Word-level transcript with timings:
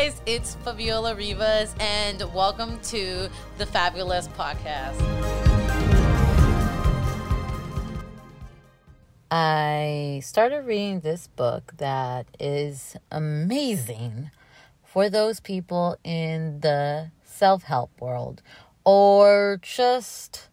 guys, 0.00 0.22
it's 0.24 0.56
Faviola 0.64 1.14
Rivas, 1.14 1.74
and 1.78 2.22
welcome 2.32 2.78
to 2.84 3.28
the 3.58 3.66
Fabulous 3.66 4.28
Podcast. 4.28 4.98
I 9.30 10.22
started 10.24 10.64
reading 10.64 11.00
this 11.00 11.26
book 11.26 11.74
that 11.76 12.26
is 12.38 12.96
amazing 13.10 14.30
for 14.82 15.10
those 15.10 15.38
people 15.38 15.98
in 16.02 16.60
the 16.60 17.10
self 17.22 17.64
help 17.64 17.90
world 18.00 18.40
or 18.86 19.58
just 19.60 20.48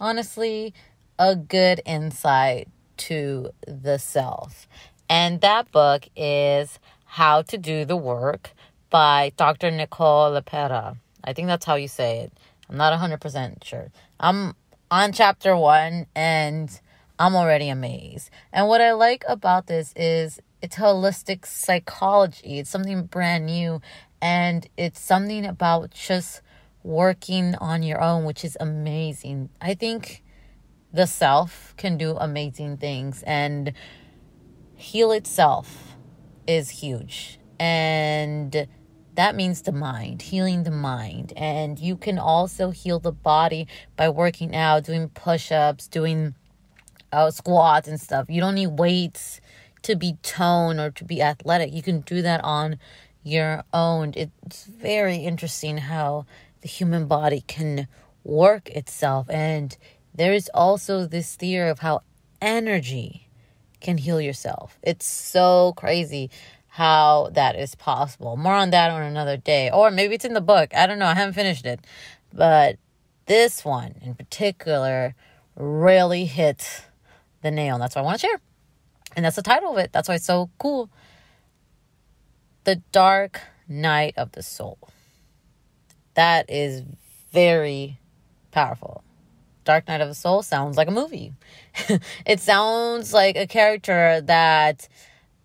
honestly 0.00 0.74
a 1.16 1.36
good 1.36 1.80
insight 1.86 2.66
to 2.96 3.50
the 3.68 3.98
self. 3.98 4.66
And 5.08 5.40
that 5.42 5.70
book 5.70 6.08
is 6.16 6.80
How 7.04 7.42
to 7.42 7.56
Do 7.56 7.84
the 7.84 7.96
Work 7.96 8.52
by 8.90 9.32
Dr. 9.36 9.70
Nicole 9.70 10.32
LePera. 10.32 10.96
I 11.24 11.32
think 11.32 11.48
that's 11.48 11.64
how 11.64 11.76
you 11.76 11.88
say 11.88 12.18
it. 12.18 12.32
I'm 12.68 12.76
not 12.76 12.98
100% 12.98 13.64
sure. 13.64 13.90
I'm 14.18 14.54
on 14.90 15.12
chapter 15.12 15.56
one 15.56 16.06
and 16.14 16.80
I'm 17.18 17.34
already 17.34 17.68
amazed. 17.68 18.30
And 18.52 18.68
what 18.68 18.80
I 18.80 18.92
like 18.92 19.24
about 19.28 19.66
this 19.66 19.92
is 19.96 20.40
it's 20.62 20.76
holistic 20.76 21.46
psychology. 21.46 22.58
It's 22.58 22.70
something 22.70 23.04
brand 23.04 23.46
new 23.46 23.80
and 24.20 24.68
it's 24.76 25.00
something 25.00 25.44
about 25.44 25.90
just 25.90 26.42
working 26.82 27.54
on 27.56 27.82
your 27.82 28.00
own, 28.00 28.24
which 28.24 28.44
is 28.44 28.56
amazing. 28.60 29.50
I 29.60 29.74
think 29.74 30.22
the 30.92 31.06
self 31.06 31.74
can 31.76 31.96
do 31.96 32.16
amazing 32.16 32.78
things 32.78 33.22
and 33.24 33.72
heal 34.74 35.12
itself 35.12 35.96
is 36.46 36.70
huge. 36.70 37.38
And 37.58 38.66
that 39.14 39.34
means 39.34 39.62
the 39.62 39.72
mind, 39.72 40.22
healing 40.22 40.62
the 40.62 40.70
mind. 40.70 41.32
And 41.36 41.78
you 41.78 41.96
can 41.96 42.18
also 42.18 42.70
heal 42.70 42.98
the 42.98 43.12
body 43.12 43.66
by 43.96 44.08
working 44.08 44.54
out, 44.54 44.84
doing 44.84 45.08
push 45.08 45.50
ups, 45.52 45.88
doing 45.88 46.34
uh, 47.12 47.30
squats 47.30 47.88
and 47.88 48.00
stuff. 48.00 48.26
You 48.28 48.40
don't 48.40 48.54
need 48.54 48.78
weights 48.78 49.40
to 49.82 49.96
be 49.96 50.16
toned 50.22 50.78
or 50.78 50.90
to 50.90 51.04
be 51.04 51.22
athletic. 51.22 51.72
You 51.72 51.82
can 51.82 52.00
do 52.00 52.22
that 52.22 52.42
on 52.44 52.78
your 53.22 53.64
own. 53.72 54.12
It's 54.16 54.64
very 54.64 55.16
interesting 55.16 55.78
how 55.78 56.26
the 56.60 56.68
human 56.68 57.06
body 57.06 57.42
can 57.46 57.88
work 58.24 58.68
itself. 58.70 59.28
And 59.30 59.76
there 60.14 60.32
is 60.32 60.50
also 60.54 61.06
this 61.06 61.34
theory 61.34 61.68
of 61.68 61.80
how 61.80 62.02
energy 62.40 63.28
can 63.80 63.98
heal 63.98 64.20
yourself. 64.20 64.78
It's 64.82 65.06
so 65.06 65.72
crazy 65.76 66.30
how 66.70 67.30
that 67.32 67.56
is 67.56 67.74
possible. 67.74 68.36
More 68.36 68.54
on 68.54 68.70
that 68.70 68.90
on 68.90 69.02
another 69.02 69.36
day. 69.36 69.70
Or 69.70 69.90
maybe 69.90 70.14
it's 70.14 70.24
in 70.24 70.34
the 70.34 70.40
book. 70.40 70.74
I 70.74 70.86
don't 70.86 71.00
know. 71.00 71.06
I 71.06 71.14
haven't 71.14 71.34
finished 71.34 71.66
it. 71.66 71.80
But 72.32 72.78
this 73.26 73.64
one 73.64 73.96
in 74.02 74.14
particular 74.14 75.16
really 75.56 76.24
hit 76.26 76.84
the 77.42 77.50
nail. 77.50 77.78
That's 77.78 77.96
what 77.96 78.02
I 78.02 78.04
want 78.04 78.20
to 78.20 78.26
share. 78.26 78.40
And 79.16 79.24
that's 79.24 79.36
the 79.36 79.42
title 79.42 79.72
of 79.72 79.78
it. 79.78 79.92
That's 79.92 80.08
why 80.08 80.14
it's 80.14 80.24
so 80.24 80.48
cool. 80.58 80.90
The 82.62 82.76
Dark 82.92 83.40
Night 83.68 84.14
of 84.16 84.32
the 84.32 84.42
Soul. 84.42 84.78
That 86.14 86.48
is 86.48 86.84
very 87.32 87.98
powerful. 88.52 89.02
Dark 89.64 89.88
Night 89.88 90.00
of 90.00 90.08
the 90.08 90.14
Soul 90.14 90.42
sounds 90.42 90.76
like 90.76 90.86
a 90.86 90.92
movie. 90.92 91.32
it 92.26 92.38
sounds 92.38 93.12
like 93.12 93.36
a 93.36 93.48
character 93.48 94.20
that 94.20 94.88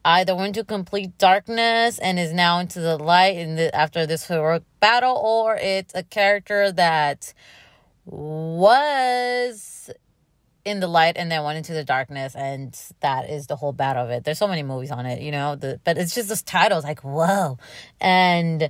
either 0.05 0.35
went 0.35 0.55
to 0.55 0.63
complete 0.63 1.17
darkness 1.17 1.99
and 1.99 2.17
is 2.19 2.31
now 2.31 2.59
into 2.59 2.79
the 2.79 2.97
light 2.97 3.35
in 3.35 3.55
the, 3.55 3.75
after 3.75 4.05
this 4.05 4.27
heroic 4.27 4.63
battle, 4.79 5.17
or 5.17 5.57
it's 5.57 5.93
a 5.95 6.03
character 6.03 6.71
that 6.71 7.33
was 8.05 9.89
in 10.63 10.79
the 10.79 10.87
light 10.87 11.17
and 11.17 11.31
then 11.31 11.43
went 11.43 11.57
into 11.57 11.73
the 11.73 11.83
darkness 11.83 12.35
and 12.35 12.79
that 12.99 13.29
is 13.29 13.47
the 13.47 13.55
whole 13.55 13.73
battle 13.73 14.03
of 14.03 14.09
it. 14.09 14.23
There's 14.23 14.37
so 14.37 14.47
many 14.47 14.63
movies 14.63 14.91
on 14.91 15.05
it 15.05 15.21
you 15.21 15.31
know 15.31 15.55
the, 15.55 15.79
but 15.83 15.97
it's 15.97 16.15
just 16.15 16.29
this 16.29 16.41
title 16.41 16.81
like 16.81 17.01
whoa. 17.01 17.57
And 17.99 18.69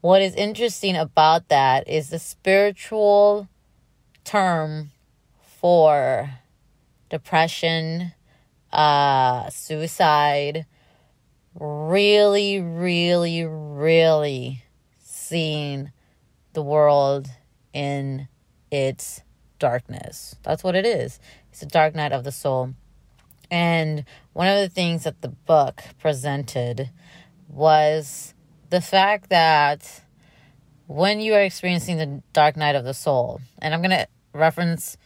what 0.00 0.20
is 0.20 0.34
interesting 0.34 0.96
about 0.96 1.48
that 1.48 1.88
is 1.88 2.10
the 2.10 2.18
spiritual 2.18 3.48
term 4.24 4.90
for 5.60 6.30
depression, 7.08 8.12
uh, 8.72 9.50
suicide, 9.50 10.66
really, 11.58 12.60
really, 12.60 13.44
really 13.44 14.64
seeing 14.98 15.92
the 16.52 16.62
world 16.62 17.28
in 17.72 18.28
its 18.70 19.22
darkness. 19.58 20.36
That's 20.42 20.64
what 20.64 20.74
it 20.74 20.86
is. 20.86 21.20
It's 21.50 21.62
a 21.62 21.66
dark 21.66 21.94
night 21.94 22.12
of 22.12 22.24
the 22.24 22.32
soul. 22.32 22.74
And 23.50 24.04
one 24.32 24.48
of 24.48 24.58
the 24.58 24.68
things 24.68 25.04
that 25.04 25.20
the 25.20 25.28
book 25.28 25.82
presented 26.00 26.90
was 27.48 28.32
the 28.70 28.80
fact 28.80 29.28
that 29.28 30.02
when 30.86 31.20
you 31.20 31.34
are 31.34 31.42
experiencing 31.42 31.98
the 31.98 32.22
dark 32.32 32.56
night 32.56 32.74
of 32.74 32.84
the 32.84 32.94
soul, 32.94 33.40
and 33.60 33.74
I'm 33.74 33.80
going 33.80 33.90
to 33.90 34.08
reference 34.32 34.96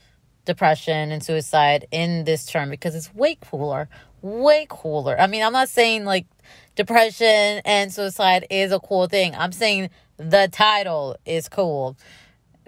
depression 0.46 1.12
and 1.12 1.22
suicide 1.22 1.86
in 1.90 2.24
this 2.24 2.46
term 2.46 2.70
because 2.70 2.94
it's 2.94 3.14
way 3.14 3.36
cooler, 3.40 3.88
way 4.22 4.66
cooler. 4.70 5.20
I 5.20 5.26
mean, 5.26 5.42
I'm 5.42 5.52
not 5.52 5.68
saying 5.68 6.06
like 6.06 6.26
depression 6.74 7.60
and 7.64 7.92
suicide 7.92 8.46
is 8.48 8.72
a 8.72 8.80
cool 8.80 9.06
thing. 9.06 9.34
I'm 9.34 9.52
saying 9.52 9.90
the 10.16 10.48
title 10.50 11.16
is 11.26 11.48
cool 11.48 11.98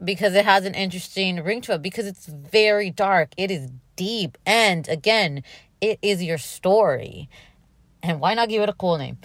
because 0.04 0.34
it 0.34 0.44
has 0.44 0.66
an 0.66 0.74
interesting 0.74 1.42
ring 1.42 1.62
to 1.62 1.74
it 1.74 1.82
because 1.82 2.06
it's 2.06 2.26
very 2.26 2.90
dark. 2.90 3.30
It 3.36 3.50
is 3.50 3.70
deep. 3.96 4.36
And 4.44 4.86
again, 4.88 5.42
it 5.80 5.98
is 6.02 6.22
your 6.22 6.38
story. 6.38 7.30
And 8.02 8.20
why 8.20 8.34
not 8.34 8.48
give 8.48 8.62
it 8.62 8.68
a 8.68 8.74
cool 8.74 8.98
name? 8.98 9.18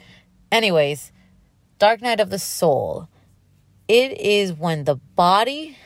Anyways, 0.51 1.11
Dark 1.79 2.01
Night 2.01 2.19
of 2.19 2.29
the 2.29 2.39
Soul. 2.39 3.09
It 3.87 4.19
is 4.19 4.53
when 4.53 4.85
the 4.85 4.95
body, 4.95 5.77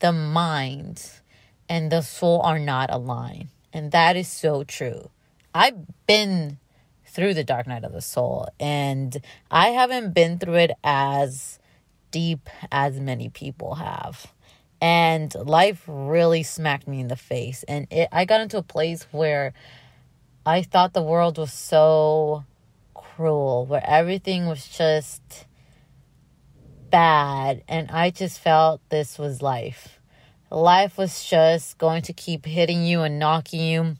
the 0.00 0.12
mind, 0.12 1.08
and 1.68 1.90
the 1.90 2.02
soul 2.02 2.40
are 2.42 2.58
not 2.58 2.90
aligned. 2.92 3.48
And 3.72 3.92
that 3.92 4.16
is 4.16 4.28
so 4.28 4.64
true. 4.64 5.10
I've 5.54 5.76
been 6.06 6.58
through 7.06 7.34
the 7.34 7.44
dark 7.44 7.66
night 7.66 7.84
of 7.84 7.92
the 7.92 8.02
soul, 8.02 8.48
and 8.60 9.16
I 9.50 9.68
haven't 9.68 10.14
been 10.14 10.38
through 10.38 10.56
it 10.56 10.70
as 10.84 11.58
deep 12.10 12.48
as 12.70 13.00
many 13.00 13.28
people 13.28 13.76
have. 13.76 14.26
And 14.80 15.34
life 15.34 15.82
really 15.86 16.42
smacked 16.42 16.86
me 16.86 17.00
in 17.00 17.08
the 17.08 17.16
face. 17.16 17.62
And 17.66 17.86
it, 17.90 18.08
I 18.12 18.24
got 18.24 18.42
into 18.42 18.58
a 18.58 18.62
place 18.62 19.06
where 19.10 19.54
I 20.44 20.62
thought 20.62 20.92
the 20.92 21.02
world 21.02 21.38
was 21.38 21.52
so 21.52 22.44
cruel, 22.94 23.66
where 23.66 23.82
everything 23.84 24.46
was 24.46 24.68
just 24.68 25.46
bad 26.90 27.62
and 27.68 27.90
I 27.90 28.10
just 28.10 28.38
felt 28.38 28.80
this 28.88 29.18
was 29.18 29.42
life. 29.42 29.95
Life 30.50 30.96
was 30.96 31.24
just 31.24 31.78
going 31.78 32.02
to 32.02 32.12
keep 32.12 32.46
hitting 32.46 32.84
you 32.84 33.02
and 33.02 33.18
knocking 33.18 33.60
you 33.60 33.96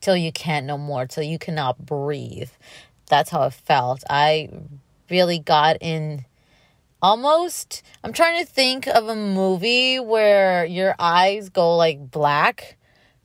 till 0.00 0.16
you 0.16 0.30
can't 0.30 0.66
no 0.66 0.76
more, 0.76 1.06
till 1.06 1.22
you 1.22 1.38
cannot 1.38 1.84
breathe. 1.84 2.50
That's 3.08 3.30
how 3.30 3.44
it 3.44 3.54
felt. 3.54 4.04
I 4.08 4.50
really 5.08 5.38
got 5.38 5.78
in 5.80 6.26
almost 7.00 7.82
I'm 8.02 8.12
trying 8.14 8.44
to 8.44 8.50
think 8.50 8.86
of 8.86 9.08
a 9.08 9.14
movie 9.14 10.00
where 10.00 10.64
your 10.64 10.94
eyes 10.98 11.48
go 11.48 11.76
like 11.76 12.10
black, 12.10 12.76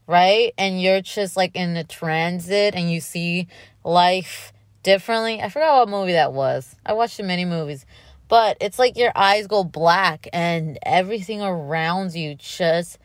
right? 0.07 0.53
And 0.57 0.81
you're 0.81 1.01
just 1.01 1.37
like 1.37 1.55
in 1.55 1.75
a 1.77 1.83
transit 1.83 2.75
and 2.75 2.91
you 2.91 3.01
see 3.01 3.47
life 3.83 4.53
differently. 4.83 5.41
I 5.41 5.49
forgot 5.49 5.79
what 5.79 5.89
movie 5.89 6.13
that 6.13 6.33
was. 6.33 6.75
I 6.85 6.93
watched 6.93 7.21
many 7.21 7.45
movies 7.45 7.85
but 8.29 8.55
it's 8.61 8.79
like 8.79 8.95
your 8.95 9.11
eyes 9.15 9.47
go 9.47 9.63
black 9.65 10.27
and 10.31 10.77
everything 10.83 11.41
around 11.41 12.13
you 12.13 12.35
just 12.35 12.99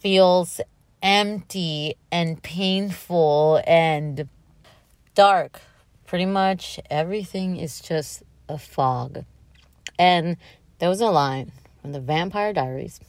feels 0.00 0.60
empty 1.02 1.94
and 2.10 2.42
painful 2.42 3.62
and 3.66 4.28
dark. 5.14 5.60
Pretty 6.06 6.26
much 6.26 6.80
everything 6.90 7.58
is 7.58 7.80
just 7.80 8.22
a 8.48 8.56
fog. 8.58 9.24
And 9.98 10.38
there 10.78 10.88
was 10.88 11.02
a 11.02 11.10
line 11.10 11.52
from 11.82 11.92
the 11.92 12.00
Vampire 12.00 12.54
Diaries. 12.54 13.00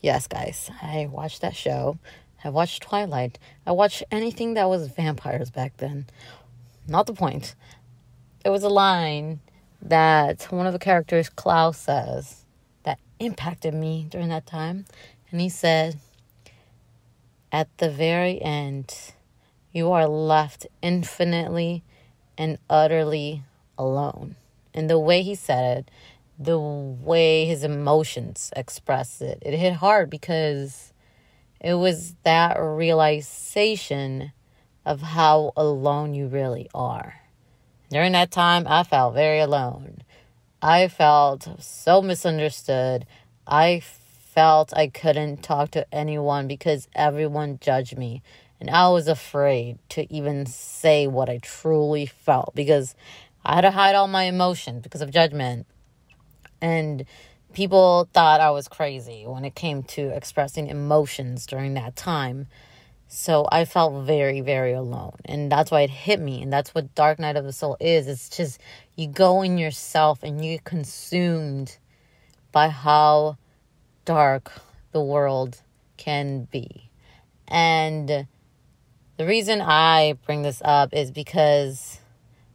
Yes, 0.00 0.26
guys, 0.26 0.70
I 0.82 1.08
watched 1.10 1.42
that 1.42 1.54
show. 1.54 1.98
I 2.42 2.48
watched 2.48 2.82
Twilight. 2.82 3.38
I 3.64 3.72
watched 3.72 4.02
anything 4.10 4.54
that 4.54 4.68
was 4.68 4.88
vampires 4.88 5.50
back 5.50 5.76
then. 5.76 6.06
Not 6.88 7.06
the 7.06 7.12
point. 7.12 7.54
There 8.42 8.50
was 8.50 8.64
a 8.64 8.70
line 8.70 9.40
that 9.82 10.42
one 10.50 10.66
of 10.66 10.72
the 10.72 10.78
characters, 10.78 11.28
Klaus, 11.28 11.78
says 11.78 12.44
that 12.84 12.98
impacted 13.18 13.74
me 13.74 14.06
during 14.08 14.28
that 14.28 14.46
time. 14.46 14.86
And 15.30 15.40
he 15.40 15.48
said, 15.48 15.98
At 17.52 17.68
the 17.78 17.90
very 17.90 18.40
end, 18.42 18.94
you 19.72 19.92
are 19.92 20.08
left 20.08 20.66
infinitely 20.82 21.82
and 22.36 22.58
utterly 22.68 23.42
alone. 23.78 24.36
And 24.74 24.88
the 24.88 24.98
way 24.98 25.22
he 25.22 25.34
said 25.34 25.78
it, 25.78 25.90
the 26.38 26.58
way 26.58 27.44
his 27.44 27.64
emotions 27.64 28.50
expressed 28.56 29.20
it, 29.20 29.42
it 29.42 29.56
hit 29.56 29.74
hard 29.74 30.08
because 30.08 30.92
it 31.60 31.74
was 31.74 32.14
that 32.22 32.56
realization 32.58 34.32
of 34.86 35.02
how 35.02 35.52
alone 35.56 36.14
you 36.14 36.26
really 36.26 36.68
are. 36.74 37.20
During 37.90 38.12
that 38.12 38.30
time, 38.30 38.66
I 38.68 38.84
felt 38.84 39.14
very 39.14 39.40
alone. 39.40 40.02
I 40.62 40.86
felt 40.86 41.48
so 41.58 42.00
misunderstood. 42.00 43.04
I 43.46 43.80
felt 43.80 44.72
I 44.76 44.86
couldn't 44.86 45.42
talk 45.42 45.72
to 45.72 45.92
anyone 45.92 46.46
because 46.46 46.86
everyone 46.94 47.58
judged 47.60 47.98
me. 47.98 48.22
And 48.60 48.70
I 48.70 48.88
was 48.90 49.08
afraid 49.08 49.78
to 49.90 50.12
even 50.12 50.46
say 50.46 51.08
what 51.08 51.28
I 51.28 51.38
truly 51.38 52.06
felt 52.06 52.54
because 52.54 52.94
I 53.44 53.56
had 53.56 53.62
to 53.62 53.70
hide 53.72 53.96
all 53.96 54.06
my 54.06 54.24
emotions 54.24 54.82
because 54.82 55.00
of 55.00 55.10
judgment. 55.10 55.66
And 56.60 57.06
people 57.54 58.08
thought 58.12 58.40
I 58.40 58.50
was 58.50 58.68
crazy 58.68 59.24
when 59.26 59.44
it 59.44 59.56
came 59.56 59.82
to 59.84 60.14
expressing 60.14 60.68
emotions 60.68 61.44
during 61.44 61.74
that 61.74 61.96
time. 61.96 62.46
So 63.12 63.48
I 63.50 63.64
felt 63.64 64.04
very, 64.04 64.40
very 64.40 64.72
alone. 64.72 65.16
And 65.24 65.50
that's 65.50 65.72
why 65.72 65.80
it 65.80 65.90
hit 65.90 66.20
me. 66.20 66.42
And 66.42 66.52
that's 66.52 66.72
what 66.76 66.94
Dark 66.94 67.18
Night 67.18 67.34
of 67.34 67.44
the 67.44 67.52
Soul 67.52 67.76
is. 67.80 68.06
It's 68.06 68.28
just 68.28 68.60
you 68.94 69.08
go 69.08 69.42
in 69.42 69.58
yourself 69.58 70.22
and 70.22 70.44
you 70.44 70.52
get 70.52 70.64
consumed 70.64 71.76
by 72.52 72.68
how 72.68 73.36
dark 74.04 74.52
the 74.92 75.02
world 75.02 75.60
can 75.96 76.44
be. 76.52 76.88
And 77.48 78.28
the 79.16 79.26
reason 79.26 79.60
I 79.60 80.14
bring 80.24 80.42
this 80.42 80.62
up 80.64 80.94
is 80.94 81.10
because 81.10 81.98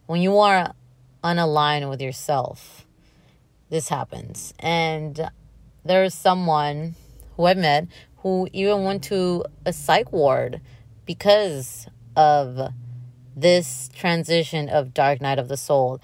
when 0.06 0.22
you 0.22 0.38
are 0.38 0.72
unaligned 1.22 1.90
with 1.90 2.00
yourself, 2.00 2.86
this 3.68 3.90
happens. 3.90 4.54
And 4.58 5.30
there's 5.84 6.14
someone 6.14 6.94
who 7.36 7.46
I 7.46 7.52
met 7.52 7.88
who 8.26 8.48
even 8.52 8.82
went 8.82 9.04
to 9.04 9.44
a 9.64 9.72
psych 9.72 10.10
ward 10.10 10.60
because 11.04 11.86
of 12.16 12.72
this 13.36 13.88
transition 13.94 14.68
of 14.68 14.92
Dark 14.92 15.20
Night 15.20 15.38
of 15.38 15.46
the 15.46 15.56
Soul. 15.56 16.00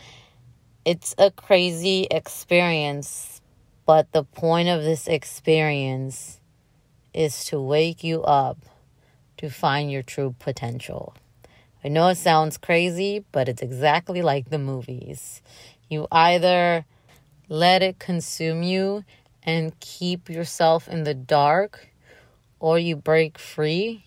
It's 0.85 1.17
a 1.19 1.33
crazy 1.33 2.07
experience, 2.13 3.41
but 3.87 4.13
the 4.13 4.23
point 4.23 4.69
of 4.69 4.85
this 4.85 5.09
experience 5.09 6.39
is 7.13 7.45
to 7.47 7.61
wake 7.61 8.05
you 8.05 8.23
up 8.23 8.59
to 9.39 9.51
find 9.51 9.91
your 9.91 10.05
true 10.05 10.37
potential. 10.39 11.17
I 11.83 11.89
know 11.89 12.07
it 12.07 12.19
sounds 12.19 12.57
crazy, 12.57 13.25
but 13.33 13.49
it's 13.49 13.63
exactly 13.63 14.23
like 14.23 14.49
the 14.49 14.61
movies. 14.61 15.43
You 15.91 16.07
either 16.13 16.85
let 17.49 17.83
it 17.83 17.99
consume 17.99 18.63
you 18.63 19.03
and 19.43 19.77
keep 19.81 20.31
yourself 20.31 20.87
in 20.87 21.03
the 21.03 21.15
dark 21.15 21.89
or 22.63 22.79
you 22.79 22.95
break 22.95 23.39
free 23.39 24.05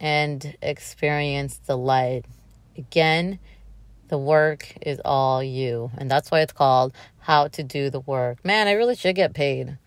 and 0.00 0.56
experience 0.60 1.60
the 1.66 1.78
light. 1.78 2.24
Again, 2.76 3.38
the 4.08 4.18
work 4.18 4.74
is 4.82 5.00
all 5.04 5.40
you. 5.40 5.92
And 5.96 6.10
that's 6.10 6.32
why 6.32 6.40
it's 6.40 6.52
called 6.52 6.92
How 7.20 7.46
to 7.46 7.62
Do 7.62 7.90
the 7.90 8.00
Work. 8.00 8.44
Man, 8.44 8.66
I 8.66 8.72
really 8.72 8.96
should 8.96 9.14
get 9.14 9.34
paid 9.34 9.78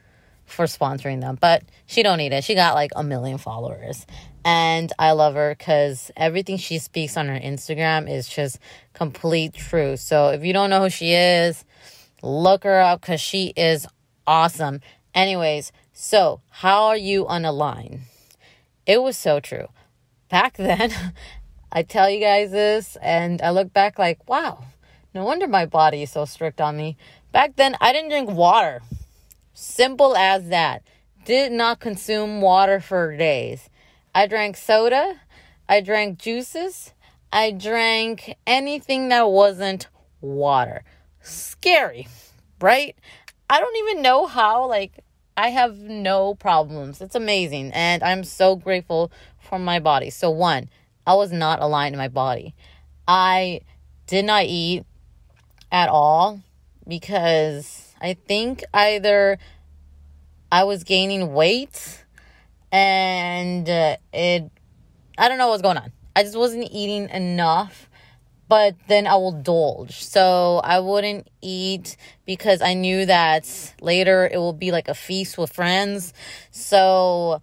for 0.45 0.63
sponsoring 0.63 1.19
them, 1.19 1.37
but 1.41 1.61
she 1.85 2.03
don't 2.03 2.19
need 2.19 2.31
it. 2.31 2.45
She 2.45 2.55
got 2.55 2.73
like 2.73 2.91
a 2.95 3.03
million 3.03 3.37
followers. 3.37 4.05
And 4.45 4.93
I 4.97 5.11
love 5.11 5.33
her 5.33 5.53
cuz 5.53 6.09
everything 6.15 6.55
she 6.55 6.79
speaks 6.79 7.17
on 7.17 7.27
her 7.27 7.37
Instagram 7.37 8.09
is 8.09 8.29
just 8.29 8.59
complete 8.93 9.53
truth. 9.53 9.99
So 9.99 10.29
if 10.29 10.45
you 10.45 10.53
don't 10.53 10.69
know 10.69 10.83
who 10.83 10.89
she 10.89 11.11
is, 11.11 11.65
look 12.23 12.63
her 12.63 12.79
up 12.79 13.01
cuz 13.01 13.19
she 13.19 13.51
is 13.57 13.85
awesome. 14.25 14.79
Anyways, 15.13 15.73
so, 15.99 16.41
how 16.51 16.83
are 16.83 16.95
you 16.95 17.25
on 17.25 17.43
a 17.43 17.51
line? 17.51 18.01
It 18.85 19.01
was 19.01 19.17
so 19.17 19.39
true. 19.39 19.69
Back 20.29 20.55
then, 20.57 20.93
I 21.71 21.81
tell 21.81 22.07
you 22.07 22.19
guys 22.19 22.51
this, 22.51 22.97
and 23.01 23.41
I 23.41 23.49
look 23.49 23.73
back 23.73 23.97
like, 23.97 24.29
wow, 24.29 24.63
no 25.15 25.25
wonder 25.25 25.47
my 25.47 25.65
body 25.65 26.03
is 26.03 26.11
so 26.11 26.25
strict 26.25 26.61
on 26.61 26.77
me. 26.77 26.97
Back 27.31 27.55
then, 27.55 27.75
I 27.81 27.93
didn't 27.93 28.11
drink 28.11 28.29
water. 28.29 28.83
Simple 29.55 30.15
as 30.15 30.49
that. 30.49 30.83
Did 31.25 31.51
not 31.51 31.79
consume 31.79 32.41
water 32.41 32.79
for 32.79 33.17
days. 33.17 33.67
I 34.13 34.27
drank 34.27 34.55
soda. 34.55 35.15
I 35.67 35.81
drank 35.81 36.19
juices. 36.19 36.93
I 37.33 37.49
drank 37.49 38.35
anything 38.45 39.09
that 39.09 39.31
wasn't 39.31 39.87
water. 40.21 40.83
Scary, 41.21 42.07
right? 42.61 42.95
I 43.49 43.59
don't 43.59 43.77
even 43.77 44.03
know 44.03 44.27
how, 44.27 44.67
like, 44.67 45.03
I 45.37 45.49
have 45.49 45.77
no 45.77 46.33
problems. 46.33 46.99
It's 46.99 47.13
amazing. 47.13 47.71
And 47.73 48.01
I'm 48.01 48.23
so 48.23 48.55
grateful 48.55 49.11
for 49.39 49.59
my 49.59 49.79
body. 49.79 50.09
So, 50.09 50.31
one, 50.31 50.67
I 51.05 51.13
was 51.13 51.31
not 51.31 51.61
aligned 51.61 51.93
in 51.93 51.99
my 51.99 52.07
body. 52.07 52.55
I 53.07 53.61
did 54.07 54.25
not 54.25 54.45
eat 54.45 54.83
at 55.71 55.89
all 55.89 56.41
because 56.87 57.93
I 58.01 58.15
think 58.15 58.63
either 58.73 59.37
I 60.51 60.63
was 60.63 60.83
gaining 60.83 61.33
weight 61.33 62.03
and 62.71 63.69
uh, 63.69 63.97
it, 64.11 64.49
I 65.19 65.29
don't 65.29 65.37
know 65.37 65.49
what's 65.49 65.61
going 65.61 65.77
on. 65.77 65.91
I 66.15 66.23
just 66.23 66.35
wasn't 66.35 66.67
eating 66.71 67.09
enough 67.09 67.86
but 68.47 68.75
then 68.87 69.07
I 69.07 69.15
will 69.15 69.35
indulge. 69.35 70.03
So 70.03 70.61
I 70.63 70.79
wouldn't 70.79 71.27
eat 71.41 71.97
because 72.25 72.61
I 72.61 72.73
knew 72.73 73.05
that 73.05 73.73
later 73.81 74.29
it 74.31 74.37
will 74.37 74.53
be 74.53 74.71
like 74.71 74.87
a 74.87 74.93
feast 74.93 75.37
with 75.37 75.53
friends. 75.53 76.13
So 76.51 77.41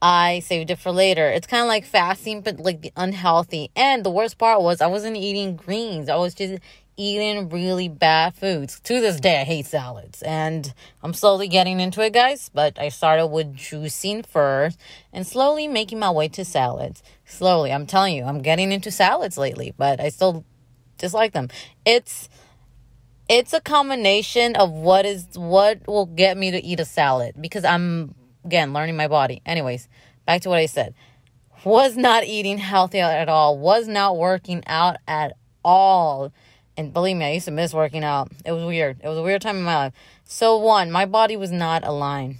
I 0.00 0.40
saved 0.40 0.70
it 0.70 0.78
for 0.78 0.92
later. 0.92 1.28
It's 1.28 1.46
kind 1.46 1.62
of 1.62 1.68
like 1.68 1.84
fasting, 1.84 2.40
but 2.42 2.58
like 2.58 2.82
the 2.82 2.92
unhealthy. 2.96 3.70
And 3.76 4.04
the 4.04 4.10
worst 4.10 4.38
part 4.38 4.62
was 4.62 4.80
I 4.80 4.86
wasn't 4.86 5.16
eating 5.16 5.56
greens. 5.56 6.08
I 6.08 6.16
was 6.16 6.34
just 6.34 6.62
eating 6.96 7.48
really 7.48 7.88
bad 7.88 8.34
foods. 8.34 8.80
To 8.80 9.00
this 9.00 9.20
day, 9.20 9.40
I 9.40 9.44
hate 9.44 9.66
salads. 9.66 10.22
And 10.22 10.72
I'm 11.02 11.14
slowly 11.14 11.48
getting 11.48 11.80
into 11.80 12.00
it, 12.02 12.12
guys. 12.12 12.50
But 12.52 12.78
I 12.78 12.88
started 12.88 13.28
with 13.28 13.54
juicing 13.54 14.24
first 14.26 14.78
and 15.12 15.26
slowly 15.26 15.68
making 15.68 15.98
my 15.98 16.10
way 16.10 16.28
to 16.28 16.44
salads. 16.44 17.02
Slowly. 17.24 17.72
I'm 17.72 17.86
telling 17.86 18.16
you, 18.16 18.24
I'm 18.24 18.42
getting 18.42 18.72
into 18.72 18.90
salads 18.90 19.36
lately, 19.36 19.74
but 19.76 20.00
I 20.00 20.08
still 20.08 20.44
dislike 20.98 21.32
them. 21.32 21.48
It's 21.84 22.28
it's 23.28 23.52
a 23.52 23.60
combination 23.60 24.54
of 24.54 24.70
what 24.70 25.04
is 25.04 25.26
what 25.34 25.86
will 25.86 26.06
get 26.06 26.36
me 26.36 26.50
to 26.52 26.64
eat 26.64 26.78
a 26.78 26.84
salad 26.84 27.34
because 27.40 27.64
I'm 27.64 28.14
again 28.44 28.72
learning 28.72 28.96
my 28.96 29.08
body. 29.08 29.42
Anyways, 29.44 29.88
back 30.26 30.42
to 30.42 30.48
what 30.48 30.58
I 30.58 30.66
said. 30.66 30.94
Was 31.64 31.96
not 31.96 32.24
eating 32.24 32.58
healthy 32.58 33.00
at 33.00 33.28
all. 33.28 33.58
Was 33.58 33.88
not 33.88 34.16
working 34.16 34.62
out 34.66 34.98
at 35.08 35.36
all 35.64 36.32
and 36.76 36.92
believe 36.92 37.16
me, 37.16 37.24
I 37.24 37.32
used 37.32 37.46
to 37.46 37.50
miss 37.50 37.72
working 37.72 38.04
out. 38.04 38.30
It 38.44 38.52
was 38.52 38.64
weird. 38.64 39.00
It 39.02 39.08
was 39.08 39.18
a 39.18 39.22
weird 39.22 39.42
time 39.42 39.56
in 39.56 39.62
my 39.62 39.76
life. 39.76 39.92
So, 40.24 40.58
one, 40.58 40.90
my 40.90 41.06
body 41.06 41.36
was 41.36 41.50
not 41.50 41.84
aligned. 41.84 42.36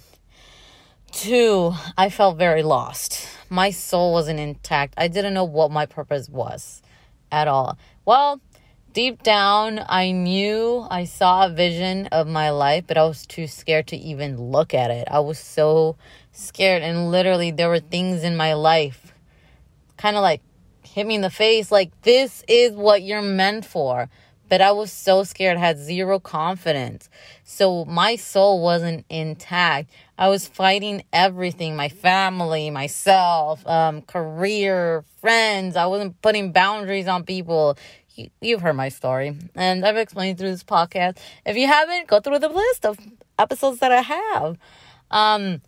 Two, 1.11 1.73
I 1.97 2.09
felt 2.09 2.37
very 2.37 2.63
lost. 2.63 3.27
My 3.49 3.71
soul 3.71 4.13
wasn't 4.13 4.39
intact. 4.39 4.93
I 4.97 5.07
didn't 5.07 5.33
know 5.33 5.45
what 5.45 5.71
my 5.71 5.85
purpose 5.85 6.29
was 6.29 6.81
at 7.31 7.47
all. 7.47 7.77
Well, 8.05 8.41
deep 8.93 9.23
down, 9.23 9.83
I 9.87 10.11
knew 10.11 10.85
I 10.89 11.05
saw 11.05 11.45
a 11.45 11.49
vision 11.49 12.07
of 12.07 12.27
my 12.27 12.51
life, 12.51 12.83
but 12.87 12.97
I 12.97 13.03
was 13.05 13.25
too 13.25 13.47
scared 13.47 13.87
to 13.87 13.97
even 13.97 14.39
look 14.39 14.73
at 14.73 14.91
it. 14.91 15.07
I 15.09 15.19
was 15.19 15.39
so 15.39 15.95
scared. 16.31 16.83
And 16.83 17.09
literally, 17.09 17.51
there 17.51 17.69
were 17.69 17.79
things 17.79 18.23
in 18.23 18.35
my 18.37 18.53
life 18.53 19.13
kind 19.97 20.15
of 20.15 20.21
like 20.21 20.41
hit 20.83 21.07
me 21.07 21.15
in 21.15 21.21
the 21.21 21.29
face 21.29 21.71
like, 21.71 21.89
this 22.01 22.43
is 22.47 22.73
what 22.73 23.01
you're 23.01 23.21
meant 23.21 23.65
for 23.65 24.09
but 24.49 24.61
I 24.61 24.71
was 24.71 24.91
so 24.91 25.23
scared, 25.23 25.57
had 25.57 25.77
zero 25.77 26.19
confidence. 26.19 27.09
So 27.43 27.85
my 27.85 28.15
soul 28.15 28.61
wasn't 28.61 29.05
intact. 29.09 29.91
I 30.17 30.29
was 30.29 30.47
fighting 30.47 31.03
everything 31.11 31.75
my 31.75 31.89
family, 31.89 32.69
myself, 32.69 33.65
um, 33.67 34.01
career, 34.01 35.03
friends. 35.19 35.75
I 35.75 35.85
wasn't 35.85 36.21
putting 36.21 36.51
boundaries 36.51 37.07
on 37.07 37.23
people. 37.23 37.77
You, 38.15 38.29
you've 38.41 38.61
heard 38.61 38.73
my 38.73 38.89
story, 38.89 39.37
and 39.53 39.85
I've 39.85 39.97
explained 39.97 40.39
through 40.39 40.51
this 40.51 40.63
podcast. 40.63 41.17
If 41.45 41.55
you 41.55 41.67
haven't, 41.67 42.07
go 42.07 42.19
through 42.19 42.39
the 42.39 42.49
list 42.49 42.85
of 42.85 42.97
episodes 43.37 43.79
that 43.79 43.91
I 43.91 44.01
have. 44.01 44.57
Um, 45.11 45.61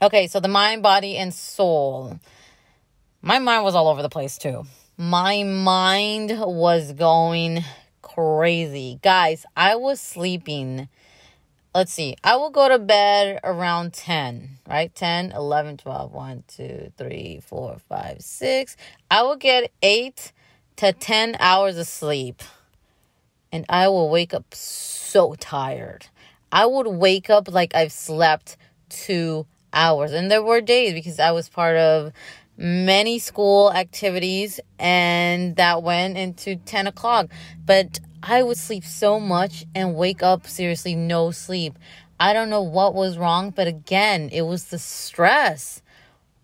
okay, 0.00 0.26
so 0.28 0.40
the 0.40 0.48
mind, 0.48 0.82
body, 0.82 1.16
and 1.16 1.34
soul. 1.34 2.18
My 3.20 3.38
mind 3.38 3.64
was 3.64 3.74
all 3.74 3.88
over 3.88 4.00
the 4.00 4.08
place 4.08 4.38
too. 4.38 4.64
My 4.96 5.42
mind 5.42 6.30
was 6.40 6.92
going 6.92 7.64
crazy. 8.18 8.98
Guys, 9.00 9.46
I 9.56 9.76
was 9.76 10.00
sleeping. 10.00 10.88
Let's 11.72 11.92
see. 11.92 12.16
I 12.24 12.34
will 12.34 12.50
go 12.50 12.68
to 12.68 12.78
bed 12.78 13.38
around 13.44 13.92
10, 13.92 14.58
right? 14.68 14.92
10, 14.92 15.30
11, 15.32 15.76
12, 15.76 16.12
1, 16.12 16.44
2, 16.48 16.92
3, 16.98 17.40
4, 17.46 17.76
5, 17.88 18.20
6. 18.20 18.76
I 19.10 19.22
will 19.22 19.36
get 19.36 19.70
8 19.82 20.32
to 20.76 20.92
10 20.92 21.36
hours 21.38 21.78
of 21.78 21.86
sleep. 21.86 22.42
and 23.52 23.64
I 23.68 23.88
will 23.88 24.10
wake 24.10 24.34
up 24.34 24.52
so 24.54 25.34
tired. 25.34 26.06
I 26.52 26.66
would 26.66 26.88
wake 26.88 27.30
up 27.30 27.48
like 27.50 27.74
I've 27.74 27.92
slept 27.92 28.56
two 28.90 29.46
hours. 29.72 30.12
And 30.12 30.30
there 30.30 30.42
were 30.42 30.60
days 30.60 30.92
because 30.92 31.20
I 31.20 31.30
was 31.30 31.48
part 31.48 31.76
of 31.76 32.12
many 32.58 33.18
school 33.20 33.72
activities 33.72 34.60
and 34.78 35.56
that 35.56 35.82
went 35.82 36.18
into 36.18 36.56
10 36.56 36.88
o'clock. 36.88 37.28
But 37.64 38.00
I 38.22 38.42
would 38.42 38.56
sleep 38.56 38.84
so 38.84 39.20
much 39.20 39.64
and 39.74 39.94
wake 39.94 40.22
up 40.22 40.46
seriously 40.46 40.94
no 40.94 41.30
sleep. 41.30 41.78
I 42.20 42.32
don't 42.32 42.50
know 42.50 42.62
what 42.62 42.94
was 42.94 43.16
wrong, 43.16 43.50
but 43.50 43.66
again, 43.68 44.28
it 44.32 44.42
was 44.42 44.64
the 44.64 44.78
stress 44.78 45.82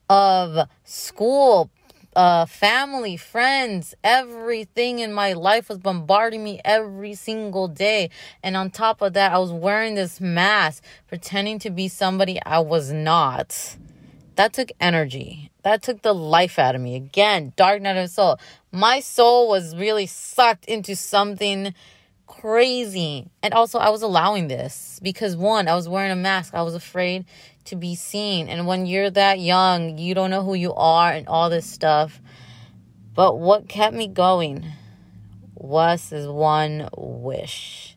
of 0.08 0.68
school, 0.84 1.70
uh, 2.14 2.46
family, 2.46 3.16
friends, 3.16 3.94
everything 4.04 5.00
in 5.00 5.12
my 5.12 5.32
life 5.32 5.68
was 5.68 5.78
bombarding 5.78 6.44
me 6.44 6.60
every 6.64 7.14
single 7.14 7.66
day. 7.66 8.10
And 8.42 8.56
on 8.56 8.70
top 8.70 9.02
of 9.02 9.14
that, 9.14 9.32
I 9.32 9.38
was 9.38 9.50
wearing 9.50 9.96
this 9.96 10.20
mask, 10.20 10.84
pretending 11.08 11.58
to 11.60 11.70
be 11.70 11.88
somebody 11.88 12.40
I 12.44 12.60
was 12.60 12.92
not. 12.92 13.76
That 14.36 14.52
took 14.52 14.70
energy. 14.80 15.50
That 15.62 15.82
took 15.82 16.02
the 16.02 16.14
life 16.14 16.58
out 16.58 16.74
of 16.74 16.80
me. 16.80 16.96
Again, 16.96 17.52
dark 17.56 17.80
night 17.80 17.96
of 17.96 18.10
soul. 18.10 18.38
My 18.74 18.98
soul 18.98 19.48
was 19.48 19.76
really 19.76 20.06
sucked 20.06 20.64
into 20.64 20.96
something 20.96 21.74
crazy. 22.26 23.30
And 23.40 23.54
also, 23.54 23.78
I 23.78 23.90
was 23.90 24.02
allowing 24.02 24.48
this 24.48 24.98
because 25.00 25.36
one, 25.36 25.68
I 25.68 25.76
was 25.76 25.88
wearing 25.88 26.10
a 26.10 26.16
mask. 26.16 26.54
I 26.54 26.62
was 26.62 26.74
afraid 26.74 27.24
to 27.66 27.76
be 27.76 27.94
seen. 27.94 28.48
And 28.48 28.66
when 28.66 28.84
you're 28.84 29.10
that 29.10 29.38
young, 29.38 29.96
you 29.96 30.12
don't 30.12 30.30
know 30.30 30.42
who 30.42 30.54
you 30.54 30.74
are 30.74 31.12
and 31.12 31.28
all 31.28 31.50
this 31.50 31.66
stuff. 31.66 32.20
But 33.14 33.38
what 33.38 33.68
kept 33.68 33.94
me 33.94 34.08
going 34.08 34.66
was 35.54 36.10
this 36.10 36.26
one 36.26 36.88
wish 36.96 37.96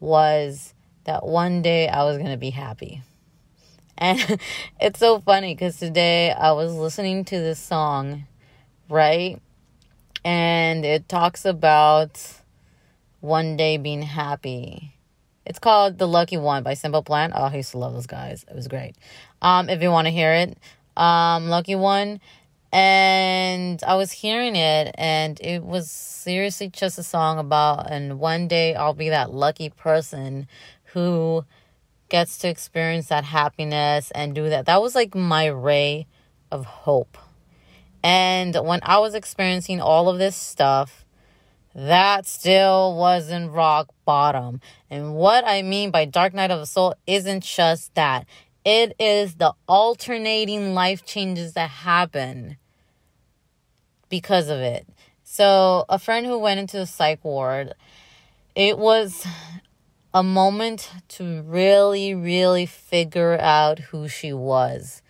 was 0.00 0.74
that 1.04 1.24
one 1.24 1.62
day 1.62 1.88
I 1.88 2.02
was 2.02 2.18
going 2.18 2.32
to 2.32 2.36
be 2.36 2.50
happy. 2.50 3.02
And 3.96 4.40
it's 4.80 4.98
so 4.98 5.20
funny 5.20 5.54
because 5.54 5.76
today 5.76 6.32
I 6.32 6.50
was 6.50 6.74
listening 6.74 7.24
to 7.26 7.38
this 7.38 7.60
song, 7.60 8.26
right? 8.88 9.40
And 10.24 10.84
it 10.84 11.08
talks 11.08 11.44
about 11.44 12.20
one 13.20 13.56
day 13.56 13.76
being 13.76 14.02
happy. 14.02 14.96
It's 15.44 15.58
called 15.58 15.98
The 15.98 16.06
Lucky 16.06 16.36
One 16.36 16.62
by 16.62 16.74
Simple 16.74 17.02
Plan. 17.02 17.32
Oh, 17.34 17.44
I 17.44 17.56
used 17.56 17.72
to 17.72 17.78
love 17.78 17.94
those 17.94 18.06
guys. 18.06 18.44
It 18.48 18.54
was 18.54 18.68
great. 18.68 18.94
Um, 19.40 19.68
if 19.68 19.82
you 19.82 19.90
want 19.90 20.06
to 20.06 20.12
hear 20.12 20.32
it, 20.32 20.56
um, 20.96 21.48
Lucky 21.48 21.74
One. 21.74 22.20
And 22.72 23.82
I 23.84 23.96
was 23.96 24.12
hearing 24.12 24.56
it, 24.56 24.94
and 24.96 25.38
it 25.40 25.62
was 25.62 25.90
seriously 25.90 26.68
just 26.70 26.98
a 26.98 27.02
song 27.02 27.38
about, 27.38 27.90
and 27.90 28.18
one 28.18 28.48
day 28.48 28.74
I'll 28.74 28.94
be 28.94 29.10
that 29.10 29.30
lucky 29.30 29.68
person 29.68 30.48
who 30.94 31.44
gets 32.08 32.38
to 32.38 32.48
experience 32.48 33.08
that 33.08 33.24
happiness 33.24 34.10
and 34.14 34.34
do 34.34 34.48
that. 34.48 34.64
That 34.66 34.80
was 34.80 34.94
like 34.94 35.14
my 35.14 35.46
ray 35.46 36.06
of 36.50 36.64
hope. 36.64 37.18
And 38.02 38.54
when 38.54 38.80
I 38.82 38.98
was 38.98 39.14
experiencing 39.14 39.80
all 39.80 40.08
of 40.08 40.18
this 40.18 40.36
stuff, 40.36 41.04
that 41.74 42.26
still 42.26 42.96
wasn't 42.96 43.52
rock 43.52 43.88
bottom. 44.04 44.60
And 44.90 45.14
what 45.14 45.44
I 45.46 45.62
mean 45.62 45.90
by 45.90 46.04
dark 46.04 46.34
night 46.34 46.50
of 46.50 46.60
the 46.60 46.66
soul 46.66 46.94
isn't 47.06 47.44
just 47.44 47.94
that. 47.94 48.26
It 48.64 48.94
is 48.98 49.34
the 49.34 49.54
alternating 49.66 50.74
life 50.74 51.04
changes 51.04 51.54
that 51.54 51.70
happen 51.70 52.56
because 54.08 54.48
of 54.48 54.58
it. 54.58 54.86
So, 55.24 55.86
a 55.88 55.98
friend 55.98 56.26
who 56.26 56.38
went 56.38 56.60
into 56.60 56.76
the 56.76 56.86
psych 56.86 57.24
ward, 57.24 57.72
it 58.54 58.78
was 58.78 59.26
a 60.14 60.22
moment 60.22 60.90
to 61.08 61.42
really, 61.42 62.14
really 62.14 62.66
figure 62.66 63.38
out 63.40 63.78
who 63.78 64.08
she 64.08 64.32
was. 64.32 65.01